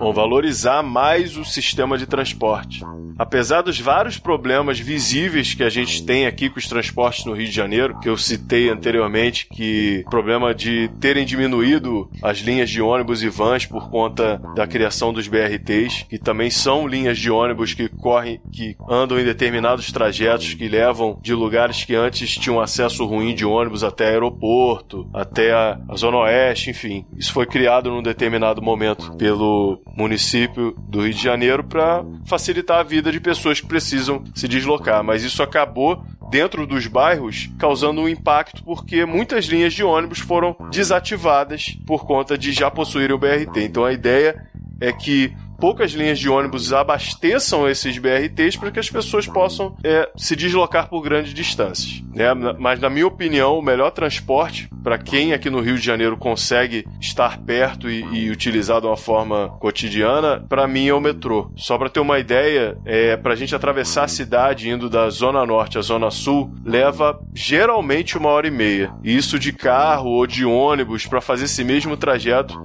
Bom, 0.00 0.14
valorizar 0.14 0.82
mais 0.82 1.36
o 1.36 1.44
sistema 1.44 1.98
de 1.98 2.06
transporte. 2.06 2.82
Apesar 3.18 3.60
dos 3.60 3.78
vários 3.78 4.16
problemas 4.16 4.80
visíveis 4.80 5.52
que 5.52 5.62
a 5.62 5.68
gente 5.68 6.02
tem 6.06 6.26
aqui 6.26 6.48
com 6.48 6.58
os 6.58 6.66
transportes 6.66 7.26
no 7.26 7.34
Rio 7.34 7.48
de 7.48 7.52
Janeiro, 7.52 8.00
que 8.00 8.08
eu 8.08 8.16
citei 8.16 8.70
anteriormente, 8.70 9.46
que 9.46 10.02
problema 10.08 10.54
de 10.54 10.88
terem 10.98 11.26
diminuído 11.26 12.08
as 12.22 12.38
linhas 12.38 12.70
de 12.70 12.80
ônibus 12.80 13.22
e 13.22 13.28
vans 13.28 13.66
por 13.66 13.90
conta 13.90 14.40
da 14.56 14.66
criação 14.66 15.12
dos 15.12 15.28
BRTs, 15.28 16.06
que 16.08 16.18
também 16.18 16.48
são 16.48 16.88
linhas 16.88 17.18
de 17.18 17.30
ônibus 17.30 17.74
que 17.74 17.90
correm, 17.90 18.40
que 18.50 18.74
andam 18.88 19.20
em 19.20 19.24
determinados 19.24 19.92
trajetos 19.92 20.54
que 20.54 20.66
levam 20.66 21.18
de 21.20 21.34
lugares 21.34 21.84
que 21.84 21.94
antes 21.94 22.34
tinham 22.36 22.58
acesso 22.58 23.04
ruim 23.04 23.34
de 23.34 23.44
ônibus 23.44 23.84
até 23.84 24.06
aeroporto, 24.06 25.06
até 25.12 25.52
a, 25.52 25.78
a 25.90 25.94
Zona 25.94 26.16
Oeste, 26.20 26.70
enfim. 26.70 27.04
Isso 27.18 27.34
foi 27.34 27.44
criado 27.44 27.90
num 27.90 28.02
determinado 28.02 28.62
momento 28.62 29.14
pelo 29.18 29.78
município 29.96 30.74
do 30.88 31.02
Rio 31.02 31.14
de 31.14 31.22
Janeiro 31.22 31.64
para 31.64 32.04
facilitar 32.26 32.80
a 32.80 32.82
vida 32.82 33.10
de 33.10 33.20
pessoas 33.20 33.60
que 33.60 33.66
precisam 33.66 34.24
se 34.34 34.46
deslocar, 34.48 35.02
mas 35.02 35.22
isso 35.22 35.42
acabou 35.42 36.04
dentro 36.30 36.66
dos 36.66 36.86
bairros, 36.86 37.50
causando 37.58 38.00
um 38.00 38.08
impacto 38.08 38.62
porque 38.64 39.04
muitas 39.04 39.46
linhas 39.46 39.74
de 39.74 39.82
ônibus 39.82 40.20
foram 40.20 40.56
desativadas 40.70 41.76
por 41.86 42.06
conta 42.06 42.38
de 42.38 42.52
já 42.52 42.70
possuírem 42.70 43.14
o 43.14 43.18
BRT. 43.18 43.64
Então 43.64 43.84
a 43.84 43.92
ideia 43.92 44.46
é 44.80 44.92
que 44.92 45.34
poucas 45.60 45.92
linhas 45.92 46.18
de 46.18 46.28
ônibus 46.28 46.72
abasteçam 46.72 47.68
esses 47.68 47.98
BRTs 47.98 48.56
para 48.56 48.70
que 48.70 48.80
as 48.80 48.88
pessoas 48.88 49.26
possam 49.26 49.76
é, 49.84 50.10
se 50.16 50.34
deslocar 50.34 50.88
por 50.88 51.02
grandes 51.02 51.34
distâncias. 51.34 52.02
Né? 52.14 52.32
Mas, 52.58 52.80
na 52.80 52.88
minha 52.88 53.06
opinião, 53.06 53.58
o 53.58 53.62
melhor 53.62 53.90
transporte 53.90 54.68
para 54.82 54.98
quem 54.98 55.32
aqui 55.34 55.50
no 55.50 55.60
Rio 55.60 55.76
de 55.76 55.84
Janeiro 55.84 56.16
consegue 56.16 56.86
estar 56.98 57.38
perto 57.38 57.90
e, 57.90 58.00
e 58.12 58.30
utilizar 58.30 58.80
de 58.80 58.86
uma 58.86 58.96
forma 58.96 59.50
cotidiana, 59.60 60.44
para 60.48 60.66
mim 60.66 60.88
é 60.88 60.94
o 60.94 61.00
metrô. 61.00 61.50
Só 61.54 61.76
para 61.76 61.90
ter 61.90 62.00
uma 62.00 62.18
ideia, 62.18 62.78
é, 62.86 63.16
para 63.16 63.34
a 63.34 63.36
gente 63.36 63.54
atravessar 63.54 64.04
a 64.04 64.08
cidade 64.08 64.70
indo 64.70 64.88
da 64.88 65.10
Zona 65.10 65.44
Norte 65.44 65.76
à 65.76 65.82
Zona 65.82 66.10
Sul, 66.10 66.50
leva 66.64 67.20
geralmente 67.34 68.16
uma 68.16 68.30
hora 68.30 68.48
e 68.48 68.50
meia. 68.50 68.92
Isso 69.04 69.38
de 69.38 69.52
carro 69.52 70.10
ou 70.10 70.26
de 70.26 70.44
ônibus 70.44 71.06
para 71.06 71.20
fazer 71.20 71.44
esse 71.44 71.62
mesmo 71.62 71.96
trajeto 71.96 72.58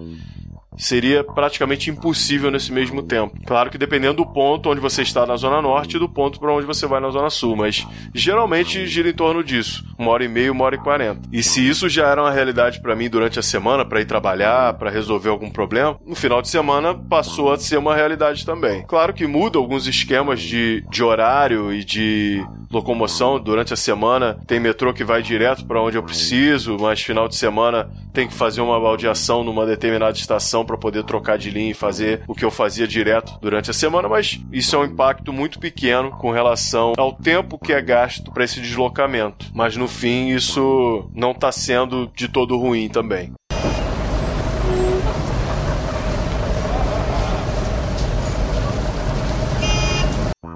seria 0.78 1.24
praticamente 1.24 1.90
impossível 1.90 2.52
nesse 2.52 2.72
mesmo 2.72 3.04
tempo. 3.04 3.38
Claro 3.46 3.70
que 3.70 3.78
dependendo 3.78 4.16
do 4.16 4.26
ponto 4.26 4.70
onde 4.70 4.80
você 4.80 5.02
está 5.02 5.26
na 5.26 5.36
Zona 5.36 5.62
Norte 5.62 5.98
e 5.98 6.00
do 6.00 6.10
ponto 6.10 6.40
para 6.40 6.54
onde 6.54 6.66
você 6.66 6.88
vai 6.88 7.00
na 7.00 7.10
Zona 7.10 7.30
Sul, 7.30 7.56
mas 7.56 7.86
geralmente 8.14 8.86
gira 8.88 9.10
em 9.10 9.14
torno 9.14 9.44
disso, 9.44 9.84
uma 9.98 10.12
hora 10.12 10.24
e 10.24 10.28
meia, 10.28 10.52
uma 10.52 10.64
hora 10.66 10.76
e 10.76 10.80
quarenta. 10.80 11.22
E 11.32 11.44
se 11.44 11.68
isso 11.68 11.90
já 11.90 12.08
era 12.08 12.22
uma 12.22 12.32
realidade 12.32 12.82
para 12.82 12.96
mim 12.96 13.10
durante 13.10 13.40
a 13.40 13.44
semana, 13.44 13.86
para 13.86 14.02
ir 14.02 14.06
trabalhar, 14.06 14.74
para 14.76 14.90
resolver 14.90 15.30
algum 15.30 15.50
problema, 15.50 15.98
no 16.06 16.16
final 16.16 16.42
de 16.42 16.50
semana 16.50 16.94
passou 16.94 17.52
a 17.52 17.58
ser 17.58 17.78
uma 17.78 17.96
realidade 17.96 18.46
também. 18.46 18.84
Claro 18.88 19.14
que 19.14 19.28
muda 19.28 19.58
alguns 19.58 19.88
esquemas 19.88 20.42
de, 20.42 20.84
de 20.90 21.04
horário 21.04 21.74
e 21.74 21.84
de 21.84 22.46
locomoção 22.72 23.40
durante 23.40 23.74
a 23.74 23.78
semana. 23.78 24.38
Tem 24.46 24.60
metrô 24.60 24.94
que 24.94 25.04
vai 25.04 25.22
direto 25.22 25.66
para 25.66 25.82
onde 25.82 25.98
eu 25.98 26.04
preciso, 26.04 26.78
mas 26.80 27.02
final 27.02 27.28
de 27.28 27.36
semana 27.36 27.90
tem 28.14 28.28
que 28.28 28.34
fazer 28.34 28.62
uma 28.62 28.80
baldeação 28.80 29.44
numa 29.44 29.66
determinada 29.66 30.18
estação 30.18 30.65
para 30.66 30.78
poder 30.78 31.04
trocar 31.04 31.38
de 31.38 31.50
linha 31.50 31.72
e 31.72 31.76
fazer 31.76 32.24
o 32.28 32.34
que 32.34 32.44
eu 32.44 32.52
fazia 32.52 32.88
direto 32.88 33.38
durante 33.42 33.70
a 33.70 33.74
semana, 33.74 34.10
mas 34.10 34.40
isso 34.52 34.76
é 34.76 34.80
um 34.80 34.86
impacto 34.86 35.32
muito 35.32 35.60
pequeno 35.60 36.12
com 36.12 36.32
relação 36.32 36.94
ao 36.98 37.14
tempo 37.14 37.60
que 37.60 37.74
é 37.74 37.82
gasto 37.82 38.32
para 38.32 38.44
esse 38.44 38.60
deslocamento. 38.60 39.48
Mas 39.54 39.78
no 39.78 39.88
fim, 39.88 40.30
isso 40.30 41.10
não 41.14 41.32
está 41.32 41.52
sendo 41.52 42.12
de 42.16 42.28
todo 42.28 42.58
ruim 42.58 42.90
também. 42.90 43.34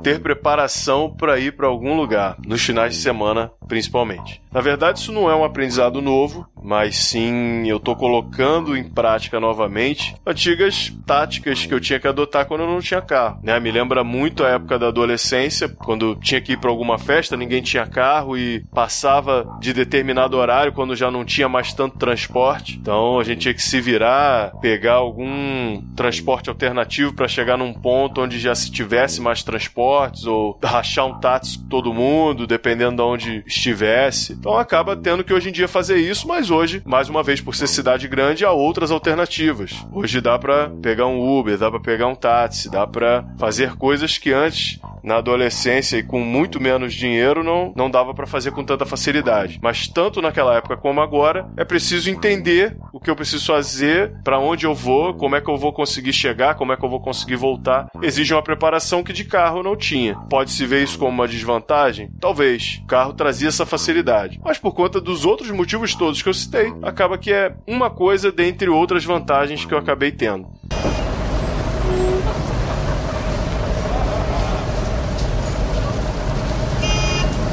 ter 0.02 0.22
preparação 0.22 1.14
para 1.14 1.38
ir 1.40 1.56
para 1.56 1.68
algum 1.68 1.96
lugar, 1.96 2.38
nos 2.48 2.64
finais 2.64 2.96
de 2.96 3.02
semana 3.02 3.52
principalmente. 3.68 4.42
Na 4.52 4.62
verdade, 4.62 5.00
isso 5.00 5.12
não 5.12 5.30
é 5.30 5.36
um 5.36 5.44
aprendizado 5.44 6.02
novo, 6.02 6.48
mas 6.62 6.98
sim 6.98 7.68
eu 7.68 7.78
estou 7.78 7.96
colocando 7.96 8.76
em 8.76 8.84
prática 8.84 9.40
novamente 9.40 10.16
antigas 10.26 10.92
táticas 11.06 11.66
que 11.66 11.74
eu 11.74 11.80
tinha 11.80 12.00
que 12.00 12.08
adotar 12.08 12.46
quando 12.46 12.62
eu 12.62 12.68
não 12.68 12.80
tinha 12.80 13.02
carro. 13.02 13.40
Né? 13.44 13.60
Me 13.60 13.72
lembra 13.72 14.04
muito 14.04 14.44
a 14.44 14.50
época 14.50 14.80
da 14.80 14.88
adolescência, 14.88 15.70
quando 15.70 16.16
tinha 16.16 16.42
que 16.42 16.54
ir 16.54 16.58
para 16.58 16.70
alguma 16.70 16.98
festa, 16.98 17.38
ninguém 17.38 17.62
tinha 17.62 17.86
carro 17.86 18.38
e 18.38 18.64
passava 18.74 19.58
de 19.60 19.72
determinado 19.72 20.36
horário 20.38 20.74
quando 20.74 20.96
já 20.96 21.12
não 21.12 21.24
tinha 21.24 21.48
mais 21.48 21.74
tanto 21.74 21.98
transporte. 21.98 22.78
Então 22.82 23.20
a 23.20 23.24
gente 23.24 23.42
tinha 23.42 23.54
que 23.54 23.62
se 23.62 23.80
virar, 23.80 24.52
pegar 24.60 24.94
algum 24.94 25.82
transporte 25.96 26.50
alternativo 26.50 27.14
para 27.14 27.28
chegar 27.28 27.58
num 27.58 27.74
ponto 27.74 28.22
onde 28.22 28.40
já 28.40 28.56
se 28.56 28.72
tivesse 28.72 29.22
mais 29.22 29.44
transportes 29.44 30.26
ou 30.26 30.60
rachar 30.64 31.06
um 31.06 31.20
táxi 31.20 31.60
todo 31.68 31.94
mundo, 31.94 32.48
dependendo 32.48 32.98
de 32.98 33.02
onde 33.02 33.44
estivesse. 33.46 34.39
Então 34.40 34.58
acaba 34.58 34.96
tendo 34.96 35.22
que 35.22 35.34
hoje 35.34 35.50
em 35.50 35.52
dia 35.52 35.68
fazer 35.68 35.98
isso, 35.98 36.26
mas 36.26 36.50
hoje, 36.50 36.82
mais 36.86 37.10
uma 37.10 37.22
vez 37.22 37.42
por 37.42 37.54
ser 37.54 37.68
cidade 37.68 38.08
grande, 38.08 38.46
há 38.46 38.52
outras 38.52 38.90
alternativas. 38.90 39.86
Hoje 39.92 40.22
dá 40.22 40.40
para 40.40 40.70
pegar 40.82 41.08
um 41.08 41.38
Uber, 41.38 41.58
dá 41.58 41.70
para 41.70 41.80
pegar 41.80 42.08
um 42.08 42.16
táxi, 42.16 42.72
dá 42.72 42.88
para 42.88 43.26
fazer 43.38 43.76
coisas 43.76 44.18
que 44.18 44.32
antes 44.32 44.80
na 45.04 45.18
adolescência 45.18 45.98
e 45.98 46.04
com 46.04 46.20
muito 46.20 46.62
menos 46.62 46.94
dinheiro 46.94 47.44
não, 47.44 47.74
não 47.76 47.90
dava 47.90 48.14
para 48.14 48.28
fazer 48.28 48.52
com 48.52 48.64
tanta 48.64 48.86
facilidade. 48.86 49.60
Mas 49.62 49.88
tanto 49.88 50.22
naquela 50.22 50.58
época 50.58 50.78
como 50.78 51.02
agora, 51.02 51.50
é 51.58 51.66
preciso 51.66 52.10
entender 52.10 52.78
o 52.94 53.00
que 53.00 53.10
eu 53.10 53.16
preciso 53.16 53.46
fazer, 53.46 54.14
para 54.24 54.40
onde 54.40 54.66
eu 54.66 54.74
vou, 54.74 55.14
como 55.14 55.36
é 55.36 55.42
que 55.42 55.50
eu 55.50 55.58
vou 55.58 55.74
conseguir 55.74 56.14
chegar, 56.14 56.56
como 56.56 56.74
é 56.74 56.78
que 56.78 56.84
eu 56.84 56.90
vou 56.90 57.00
conseguir 57.00 57.36
voltar. 57.36 57.88
Exige 58.02 58.34
uma 58.34 58.44
preparação 58.44 59.04
que 59.04 59.14
de 59.14 59.24
carro 59.26 59.64
não 59.64 59.76
tinha. 59.76 60.16
Pode-se 60.30 60.66
ver 60.66 60.84
isso 60.84 60.98
como 60.98 61.12
uma 61.12 61.28
desvantagem? 61.28 62.12
Talvez. 62.20 62.80
O 62.84 62.88
carro 62.88 63.14
trazia 63.14 63.50
essa 63.50 63.66
facilidade. 63.66 64.40
Mas 64.44 64.58
por 64.58 64.74
conta 64.74 65.02
dos 65.02 65.26
outros 65.26 65.52
motivos 65.52 65.96
todos 65.96 66.22
que 66.22 66.30
eu 66.30 66.34
citei, 66.34 66.74
acaba 66.82 67.18
que 67.18 67.32
é 67.32 67.54
uma 67.68 67.90
coisa 67.90 68.32
dentre 68.32 68.70
outras 68.70 69.04
vantagens 69.04 69.66
que 69.66 69.74
eu 69.74 69.78
acabei 69.78 70.12
tendo. 70.12 70.59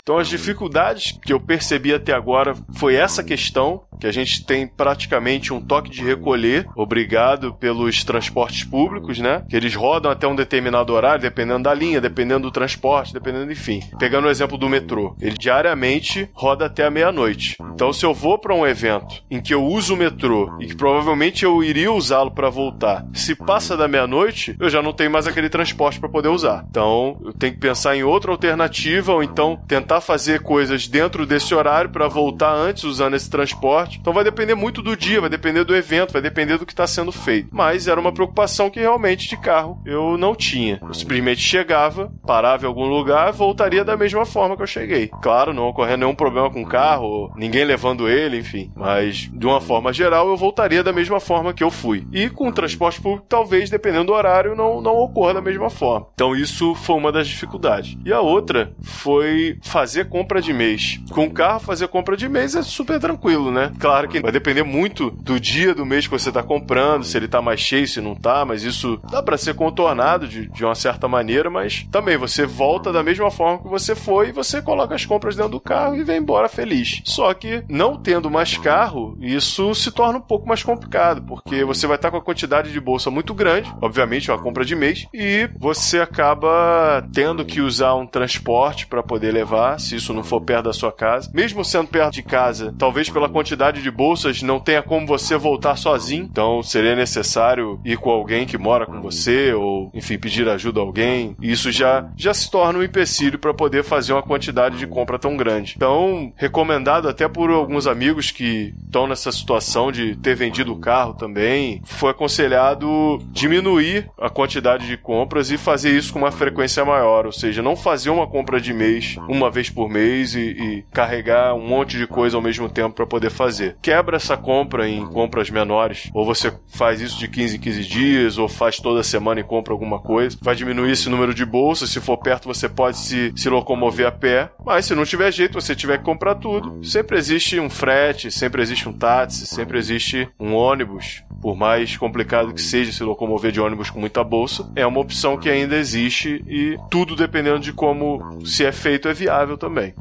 Então, 0.07 0.19
as 0.19 0.29
dificuldades 0.29 1.19
que 1.21 1.33
eu 1.33 1.41
percebi 1.41 1.93
até 1.93 2.13
agora 2.13 2.55
foi 2.77 2.95
essa 2.95 3.25
questão 3.25 3.83
que 3.99 4.07
a 4.07 4.13
gente 4.13 4.45
tem 4.45 4.67
praticamente 4.67 5.53
um 5.53 5.61
toque 5.61 5.91
de 5.91 6.03
recolher, 6.03 6.67
obrigado 6.75 7.55
pelos 7.55 8.05
transportes 8.05 8.65
públicos, 8.65 9.19
né? 9.19 9.45
Que 9.49 9.57
eles 9.57 9.75
rodam 9.75 10.11
até 10.11 10.27
um 10.27 10.37
determinado 10.37 10.93
horário, 10.93 11.23
dependendo 11.23 11.65
da 11.65 11.75
linha, 11.75 12.01
dependendo 12.01 12.43
do 12.43 12.51
transporte, 12.51 13.13
dependendo, 13.13 13.51
enfim. 13.51 13.81
Pegando 13.99 14.27
o 14.27 14.31
exemplo 14.31 14.59
do 14.59 14.69
metrô, 14.69 15.17
ele 15.21 15.37
diariamente 15.37 16.29
roda 16.35 16.67
até 16.67 16.85
a 16.85 16.91
meia-noite. 16.91 17.57
Então, 17.75 17.93
se 17.93 18.05
eu 18.05 18.15
vou 18.15 18.39
para 18.39 18.55
um 18.55 18.67
evento 18.67 19.23
em 19.31 19.41
que 19.41 19.53
eu 19.53 19.65
uso 19.65 19.95
o 19.95 19.97
metrô 19.97 20.57
e 20.61 20.67
que 20.67 20.77
provavelmente 20.77 21.45
eu 21.45 21.63
iria 21.63 21.93
usá-lo 21.93 22.31
para 22.31 22.51
voltar, 22.51 23.07
se 23.13 23.35
passa 23.35 23.77
da 23.77 23.89
meia-noite, 23.89 24.57
eu 24.59 24.71
já 24.71 24.83
não 24.83 24.93
tenho 24.93 25.11
mais 25.11 25.27
aquele 25.27 25.49
transporte 25.49 26.01
para 26.01 26.09
poder 26.09 26.29
usar. 26.29 26.65
Então, 26.71 27.21
eu 27.25 27.33
tenho 27.33 27.53
que 27.53 27.61
pensar 27.61 27.97
em 27.97 28.03
outra 28.03 28.31
alternativa 28.31 29.13
ou 29.13 29.23
então 29.23 29.59
tentar 29.69 30.01
fazer 30.01 30.41
coisas 30.41 30.89
dentro 30.89 31.27
desse 31.27 31.55
horário 31.55 31.91
para 31.91 32.09
voltar 32.09 32.53
antes 32.53 32.85
usando 32.85 33.15
esse 33.15 33.29
transporte 33.29 33.86
então 33.95 34.13
vai 34.13 34.25
depender 34.25 34.55
muito 34.55 34.83
do 34.83 34.97
dia, 34.97 35.21
vai 35.21 35.31
depender 35.31 35.65
do 35.65 35.75
evento, 35.75 36.13
vai 36.13 36.23
depender 36.23 36.59
do 36.59 36.67
que 36.67 36.73
está 36.73 36.87
sendo 36.87 37.13
feito. 37.13 37.49
Mas 37.53 37.87
era 37.89 38.01
uma 38.01 38.13
preocupação 38.13 38.71
que 38.71 38.81
realmente 38.81 39.29
de 39.29 39.37
carro 39.37 39.81
eu 39.85 40.19
não 40.19 40.35
tinha. 40.35 40.79
Eu 40.83 40.95
simplesmente 40.95 41.41
chegava, 41.41 42.13
parava 42.27 42.65
em 42.65 42.69
algum 42.69 42.87
lugar, 42.87 43.33
voltaria 43.33 43.85
da 43.85 43.97
mesma 43.97 44.25
forma 44.25 44.57
que 44.57 44.63
eu 44.63 44.67
cheguei. 44.67 45.09
Claro, 45.23 45.53
não 45.53 45.69
ocorrendo 45.69 45.99
nenhum 45.99 46.15
problema 46.15 46.51
com 46.51 46.63
o 46.63 46.69
carro, 46.69 47.33
ninguém 47.37 47.65
levando 47.65 48.09
ele, 48.09 48.39
enfim. 48.39 48.71
Mas 48.75 49.31
de 49.33 49.47
uma 49.47 49.61
forma 49.61 49.93
geral, 49.93 50.29
eu 50.29 50.37
voltaria 50.37 50.83
da 50.83 50.93
mesma 50.93 51.21
forma 51.21 51.53
que 51.53 51.63
eu 51.63 51.71
fui. 51.71 52.07
E 52.13 52.29
com 52.29 52.49
o 52.49 52.53
transporte 52.53 53.01
público, 53.01 53.27
talvez, 53.29 53.71
dependendo 53.71 54.07
do 54.07 54.13
horário, 54.13 54.55
não, 54.55 54.81
não 54.81 54.97
ocorra 54.97 55.35
da 55.35 55.41
mesma 55.41 55.71
forma. 55.71 56.07
Então 56.15 56.35
isso 56.35 56.75
foi 56.75 56.97
uma 56.97 57.13
das 57.13 57.29
dificuldades. 57.29 57.97
E 58.05 58.13
a 58.13 58.21
outra 58.21 58.73
foi 58.83 59.59
fazer 59.63 60.09
compra 60.09 60.41
de 60.41 60.53
mês. 60.53 61.01
Com 61.11 61.27
o 61.27 61.31
carro, 61.31 61.61
fazer 61.61 61.89
compra 61.89 62.17
de 62.17 62.29
mês 62.29 62.55
é 62.55 62.63
super 62.63 62.99
tranquilo, 62.99 63.51
né? 63.51 63.73
Claro 63.79 64.09
que 64.09 64.21
vai 64.21 64.33
depender 64.33 64.63
muito 64.63 65.11
do 65.11 65.39
dia 65.39 65.75
do 65.75 65.85
mês 65.85 66.07
que 66.07 66.13
você 66.13 66.29
está 66.29 66.43
comprando, 66.43 67.05
se 67.05 67.17
ele 67.17 67.27
está 67.27 67.43
mais 67.43 67.61
cheio, 67.61 67.87
se 67.87 68.01
não 68.01 68.13
está, 68.13 68.45
mas 68.45 68.63
isso 68.63 69.01
dá 69.11 69.23
para 69.23 69.37
ser 69.37 69.55
contornado 69.55 70.27
de, 70.27 70.49
de 70.49 70.65
uma 70.65 70.75
certa 70.75 71.07
maneira, 71.07 71.51
mas 71.51 71.87
também 71.91 72.17
você 72.17 72.47
volta 72.47 72.93
da 72.93 73.03
mesma 73.03 73.31
forma 73.31 73.63
que 73.63 73.69
você 73.69 73.95
foi 73.95 74.29
e 74.29 74.33
você 74.33 74.63
coloca 74.63 74.95
as 74.95 75.05
compras 75.05 75.37
dentro 75.37 75.53
do 75.53 75.61
carro 75.61 75.97
e 75.97 76.05
vem 76.05 76.19
embora 76.19 76.49
feliz. 76.49 77.03
Só 77.05 77.33
que 77.35 77.63
não 77.69 77.97
tendo 77.97 78.31
mais 78.31 78.57
carro, 78.57 79.17
isso 79.21 79.75
se 79.75 79.91
torna 79.91 80.19
um 80.19 80.23
pouco 80.23 80.49
mais 80.49 80.63
complicado, 80.63 81.23
porque 81.23 81.65
você 81.65 81.87
vai 81.87 81.97
estar 81.97 82.11
com 82.11 82.17
a 82.17 82.23
quantidade 82.23 82.73
de 82.73 82.81
bolsa 82.81 83.11
muito 83.11 83.35
grande, 83.35 83.73
obviamente 83.81 84.31
uma 84.31 84.39
compra 84.39 84.65
de 84.65 84.75
mês, 84.75 85.07
e 85.13 85.49
você 85.59 86.01
acaba 86.01 87.07
tendo 87.13 87.45
que 87.45 87.61
usar 87.61 87.95
um 87.95 88.07
transporte 88.07 88.87
para 88.87 89.03
poder 89.03 89.33
levar, 89.33 89.79
se 89.79 89.97
isso 89.97 90.13
não 90.13 90.25
for 90.25 90.41
perto 90.41 90.65
da 90.65 90.73
sua 90.73 90.93
casa. 90.93 91.31
Mesmo 91.35 91.65
sendo 91.65 91.89
perto 91.89 92.15
de 92.15 92.23
casa, 92.23 92.75
talvez 92.79 93.11
pela 93.11 93.29
quantidade 93.29 93.66
de 93.73 93.91
bolsas 93.91 94.43
não 94.43 94.61
tenha 94.61 94.83
como 94.83 95.07
você 95.07 95.37
voltar 95.37 95.77
sozinho, 95.77 96.25
então 96.25 96.63
seria 96.63 96.97
necessário 96.97 97.81
ir 97.85 97.97
com 97.97 98.11
alguém 98.11 98.47
que 98.47 98.59
mora 98.59 98.87
com 98.87 99.01
você 99.01 99.53
ou, 99.53 99.91
enfim, 99.95 100.19
pedir 100.19 100.49
ajuda 100.49 100.81
a 100.81 100.83
alguém. 100.83 101.37
Isso 101.41 101.71
já, 101.71 102.09
já 102.17 102.33
se 102.33 102.51
torna 102.51 102.79
um 102.79 102.83
empecilho 102.83 103.39
para 103.39 103.55
poder 103.55 103.85
fazer 103.85 104.13
uma 104.13 104.23
quantidade 104.23 104.79
de 104.79 104.87
compra 104.87 105.19
tão 105.19 105.37
grande. 105.37 105.75
Então, 105.77 106.33
recomendado 106.37 107.09
até 107.09 107.29
por 107.29 107.51
alguns 107.51 107.87
amigos 107.87 108.31
que 108.31 108.75
estão 108.85 109.07
nessa 109.07 109.33
situação 109.33 109.91
de 109.91 110.17
ter 110.17 110.35
vendido 110.35 110.73
o 110.73 110.79
carro 110.79 111.15
também, 111.15 111.81
foi 111.85 112.11
aconselhado 112.11 113.19
diminuir 113.31 114.11
a 114.19 114.29
quantidade 114.29 114.87
de 114.87 114.97
compras 114.97 115.51
e 115.51 115.59
fazer 115.59 115.97
isso 115.97 116.13
com 116.13 116.19
uma 116.19 116.33
frequência 116.33 116.85
maior, 116.85 117.27
ou 117.27 117.33
seja, 117.33 117.63
não 117.63 117.77
fazer 117.77 118.11
uma 118.11 118.27
compra 118.27 118.61
de 118.61 118.73
mês 118.73 119.17
uma 119.29 119.51
vez 119.51 119.71
por 119.71 119.89
mês 119.89 120.35
e, 120.35 120.41
e 120.41 120.85
carregar 120.93 121.55
um 121.55 121.67
monte 121.67 121.97
de 121.97 122.07
coisa 122.07 122.37
ao 122.37 122.43
mesmo 122.43 122.69
tempo 122.69 122.95
para 122.95 123.07
poder 123.07 123.31
fazer. 123.31 123.56
Quebra 123.81 124.17
essa 124.17 124.37
compra 124.37 124.89
em 124.89 125.05
compras 125.07 125.51
menores, 125.51 126.11
ou 126.13 126.25
você 126.25 126.53
faz 126.69 127.01
isso 127.01 127.19
de 127.19 127.29
15 127.29 127.57
em 127.57 127.61
15 127.61 127.85
dias, 127.85 128.39
ou 128.39 128.49
faz 128.49 128.79
toda 128.79 129.03
semana 129.03 129.41
e 129.41 129.45
compra 129.45 129.73
alguma 129.73 129.99
coisa. 129.99 130.37
Vai 130.41 130.55
diminuir 130.55 130.93
esse 130.93 131.09
número 131.09 131.35
de 131.35 131.45
bolsas, 131.45 131.91
se 131.91 132.01
for 132.01 132.17
perto 132.19 132.49
você 132.49 132.69
pode 132.69 132.99
se, 132.99 133.33
se 133.37 133.49
locomover 133.49 134.07
a 134.07 134.13
pé, 134.13 134.51
mas 134.65 134.87
se 134.87 134.95
não 134.95 135.05
tiver 135.05 135.33
jeito, 135.33 135.61
você 135.61 135.75
tiver 135.75 135.99
que 135.99 136.05
comprar 136.05 136.35
tudo. 136.37 136.85
Sempre 136.85 137.19
existe 137.19 137.59
um 137.61 137.71
frete, 137.71 138.31
sempre 138.31 138.63
existe 138.63 138.89
um 138.89 138.93
táxi, 138.93 139.47
sempre 139.47 139.79
existe 139.79 140.29
um 140.39 140.55
ônibus. 140.55 141.23
Por 141.41 141.57
mais 141.57 141.97
complicado 141.97 142.53
que 142.53 142.63
seja 142.63 142.93
se 142.93 143.03
locomover 143.03 143.53
de 143.53 143.61
ônibus 143.61 143.91
com 143.91 144.01
muita 144.01 144.25
bolsa, 144.25 144.71
é 144.75 144.87
uma 144.87 145.01
opção 145.01 145.37
que 145.37 145.49
ainda 145.49 145.77
existe 145.77 146.43
e 146.47 146.77
tudo 146.91 147.15
dependendo 147.15 147.61
de 147.61 147.73
como 147.73 148.45
se 148.45 148.65
é 148.65 148.73
feito 148.73 149.09
é 149.09 149.15
viável 149.15 149.57
também. 149.57 149.95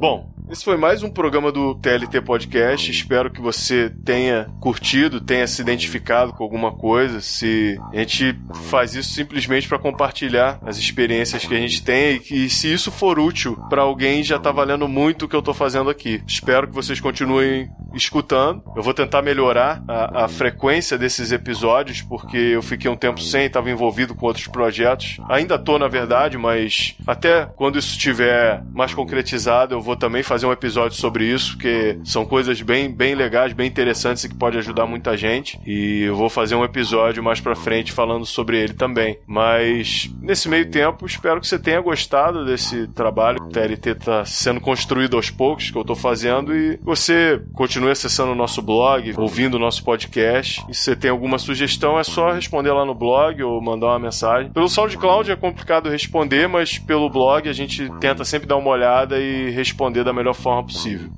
Bom, 0.00 0.24
esse 0.50 0.64
foi 0.64 0.76
mais 0.76 1.02
um 1.04 1.08
programa 1.08 1.52
do 1.52 1.76
TLT 1.76 2.22
Podcast. 2.22 2.90
Espero 2.90 3.30
que 3.30 3.40
você 3.40 3.88
tenha 4.04 4.50
curtido, 4.60 5.20
tenha 5.20 5.46
se 5.46 5.62
identificado 5.62 6.32
com 6.32 6.42
alguma 6.42 6.72
coisa. 6.72 7.20
Se 7.20 7.78
a 7.92 7.98
gente 7.98 8.36
faz 8.68 8.96
isso 8.96 9.10
simplesmente 9.10 9.68
para 9.68 9.78
compartilhar 9.78 10.58
as 10.66 10.76
experiências 10.76 11.44
que 11.44 11.54
a 11.54 11.58
gente 11.58 11.82
tem 11.82 12.16
e 12.16 12.18
que 12.18 12.50
se 12.50 12.72
isso 12.72 12.90
for 12.90 13.20
útil 13.20 13.56
para 13.68 13.82
alguém 13.82 14.24
já 14.24 14.40
tá 14.40 14.50
valendo 14.50 14.88
muito 14.88 15.24
o 15.24 15.28
que 15.28 15.36
eu 15.36 15.42
tô 15.42 15.54
fazendo 15.54 15.88
aqui. 15.88 16.20
Espero 16.26 16.66
que 16.66 16.74
vocês 16.74 16.98
continuem 16.98 17.70
escutando. 17.94 18.62
Eu 18.74 18.82
vou 18.82 18.92
tentar 18.92 19.22
melhorar 19.22 19.82
a, 19.86 20.24
a 20.24 20.28
frequência 20.28 20.98
desses 20.98 21.30
episódios 21.30 22.02
porque 22.02 22.36
eu 22.36 22.62
fiquei 22.62 22.90
um 22.90 22.96
tempo 22.96 23.20
sem, 23.20 23.46
estava 23.46 23.70
envolvido 23.70 24.16
com 24.16 24.26
outros 24.26 24.48
projetos. 24.48 25.18
Ainda 25.28 25.56
tô 25.58 25.78
na 25.78 25.86
verdade, 25.86 26.36
mas 26.36 26.96
até 27.06 27.46
quando 27.54 27.78
isso 27.78 27.92
estiver 27.92 28.64
mais 28.72 28.92
concretizado, 28.92 29.76
eu 29.76 29.80
vou 29.80 29.94
também 29.94 30.24
fazer 30.24 30.39
um 30.46 30.52
episódio 30.52 30.96
sobre 30.96 31.24
isso, 31.24 31.52
porque 31.52 31.98
são 32.04 32.24
coisas 32.24 32.60
bem, 32.62 32.90
bem 32.90 33.14
legais, 33.14 33.52
bem 33.52 33.66
interessantes 33.66 34.24
e 34.24 34.28
que 34.28 34.34
pode 34.34 34.58
ajudar 34.58 34.86
muita 34.86 35.16
gente. 35.16 35.60
E 35.66 36.02
eu 36.02 36.16
vou 36.16 36.28
fazer 36.28 36.54
um 36.54 36.64
episódio 36.64 37.22
mais 37.22 37.40
pra 37.40 37.54
frente 37.54 37.92
falando 37.92 38.26
sobre 38.26 38.58
ele 38.58 38.74
também. 38.74 39.18
Mas 39.26 40.10
nesse 40.20 40.48
meio 40.48 40.70
tempo, 40.70 41.06
espero 41.06 41.40
que 41.40 41.46
você 41.46 41.58
tenha 41.58 41.80
gostado 41.80 42.44
desse 42.44 42.86
trabalho. 42.88 43.42
O 43.42 43.48
TLT 43.48 43.94
tá 43.96 44.24
sendo 44.24 44.60
construído 44.60 45.16
aos 45.16 45.30
poucos, 45.30 45.70
que 45.70 45.76
eu 45.76 45.84
tô 45.84 45.94
fazendo, 45.94 46.54
e 46.54 46.78
você 46.82 47.40
continue 47.54 47.90
acessando 47.90 48.32
o 48.32 48.34
nosso 48.34 48.62
blog, 48.62 49.14
ouvindo 49.16 49.54
o 49.54 49.60
nosso 49.60 49.84
podcast. 49.84 50.64
E 50.68 50.74
se 50.74 50.82
você 50.84 50.96
tem 50.96 51.10
alguma 51.10 51.38
sugestão, 51.38 51.98
é 51.98 52.04
só 52.04 52.32
responder 52.32 52.72
lá 52.72 52.84
no 52.84 52.94
blog 52.94 53.42
ou 53.42 53.60
mandar 53.60 53.88
uma 53.88 53.98
mensagem. 53.98 54.50
Pelo 54.50 54.68
SoundCloud 54.68 55.30
é 55.30 55.36
complicado 55.36 55.88
responder, 55.88 56.48
mas 56.48 56.78
pelo 56.78 57.08
blog 57.08 57.48
a 57.48 57.52
gente 57.52 57.90
tenta 58.00 58.24
sempre 58.24 58.46
dar 58.46 58.56
uma 58.56 58.70
olhada 58.70 59.18
e 59.18 59.50
responder 59.50 60.04
da 60.04 60.12
melhor 60.30 60.34
forma 60.34 60.64
possível. 60.64 61.10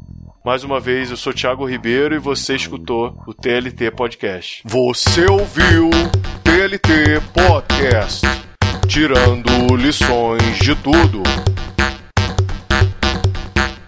Mais 0.45 0.65
uma 0.65 0.81
vez, 0.81 1.11
eu 1.11 1.17
sou 1.17 1.33
Thiago 1.33 1.65
Ribeiro 1.65 2.15
e 2.15 2.19
você 2.19 2.57
escutou 2.57 3.17
o 3.27 3.33
TLT 3.33 3.91
Podcast. 3.93 4.63
Você 4.65 5.31
ouviu 5.31 5.91
TLT 6.43 7.21
Podcast, 7.33 8.27
tirando 8.89 9.77
lições 9.77 10.59
de 10.59 10.75
tudo. 10.75 11.23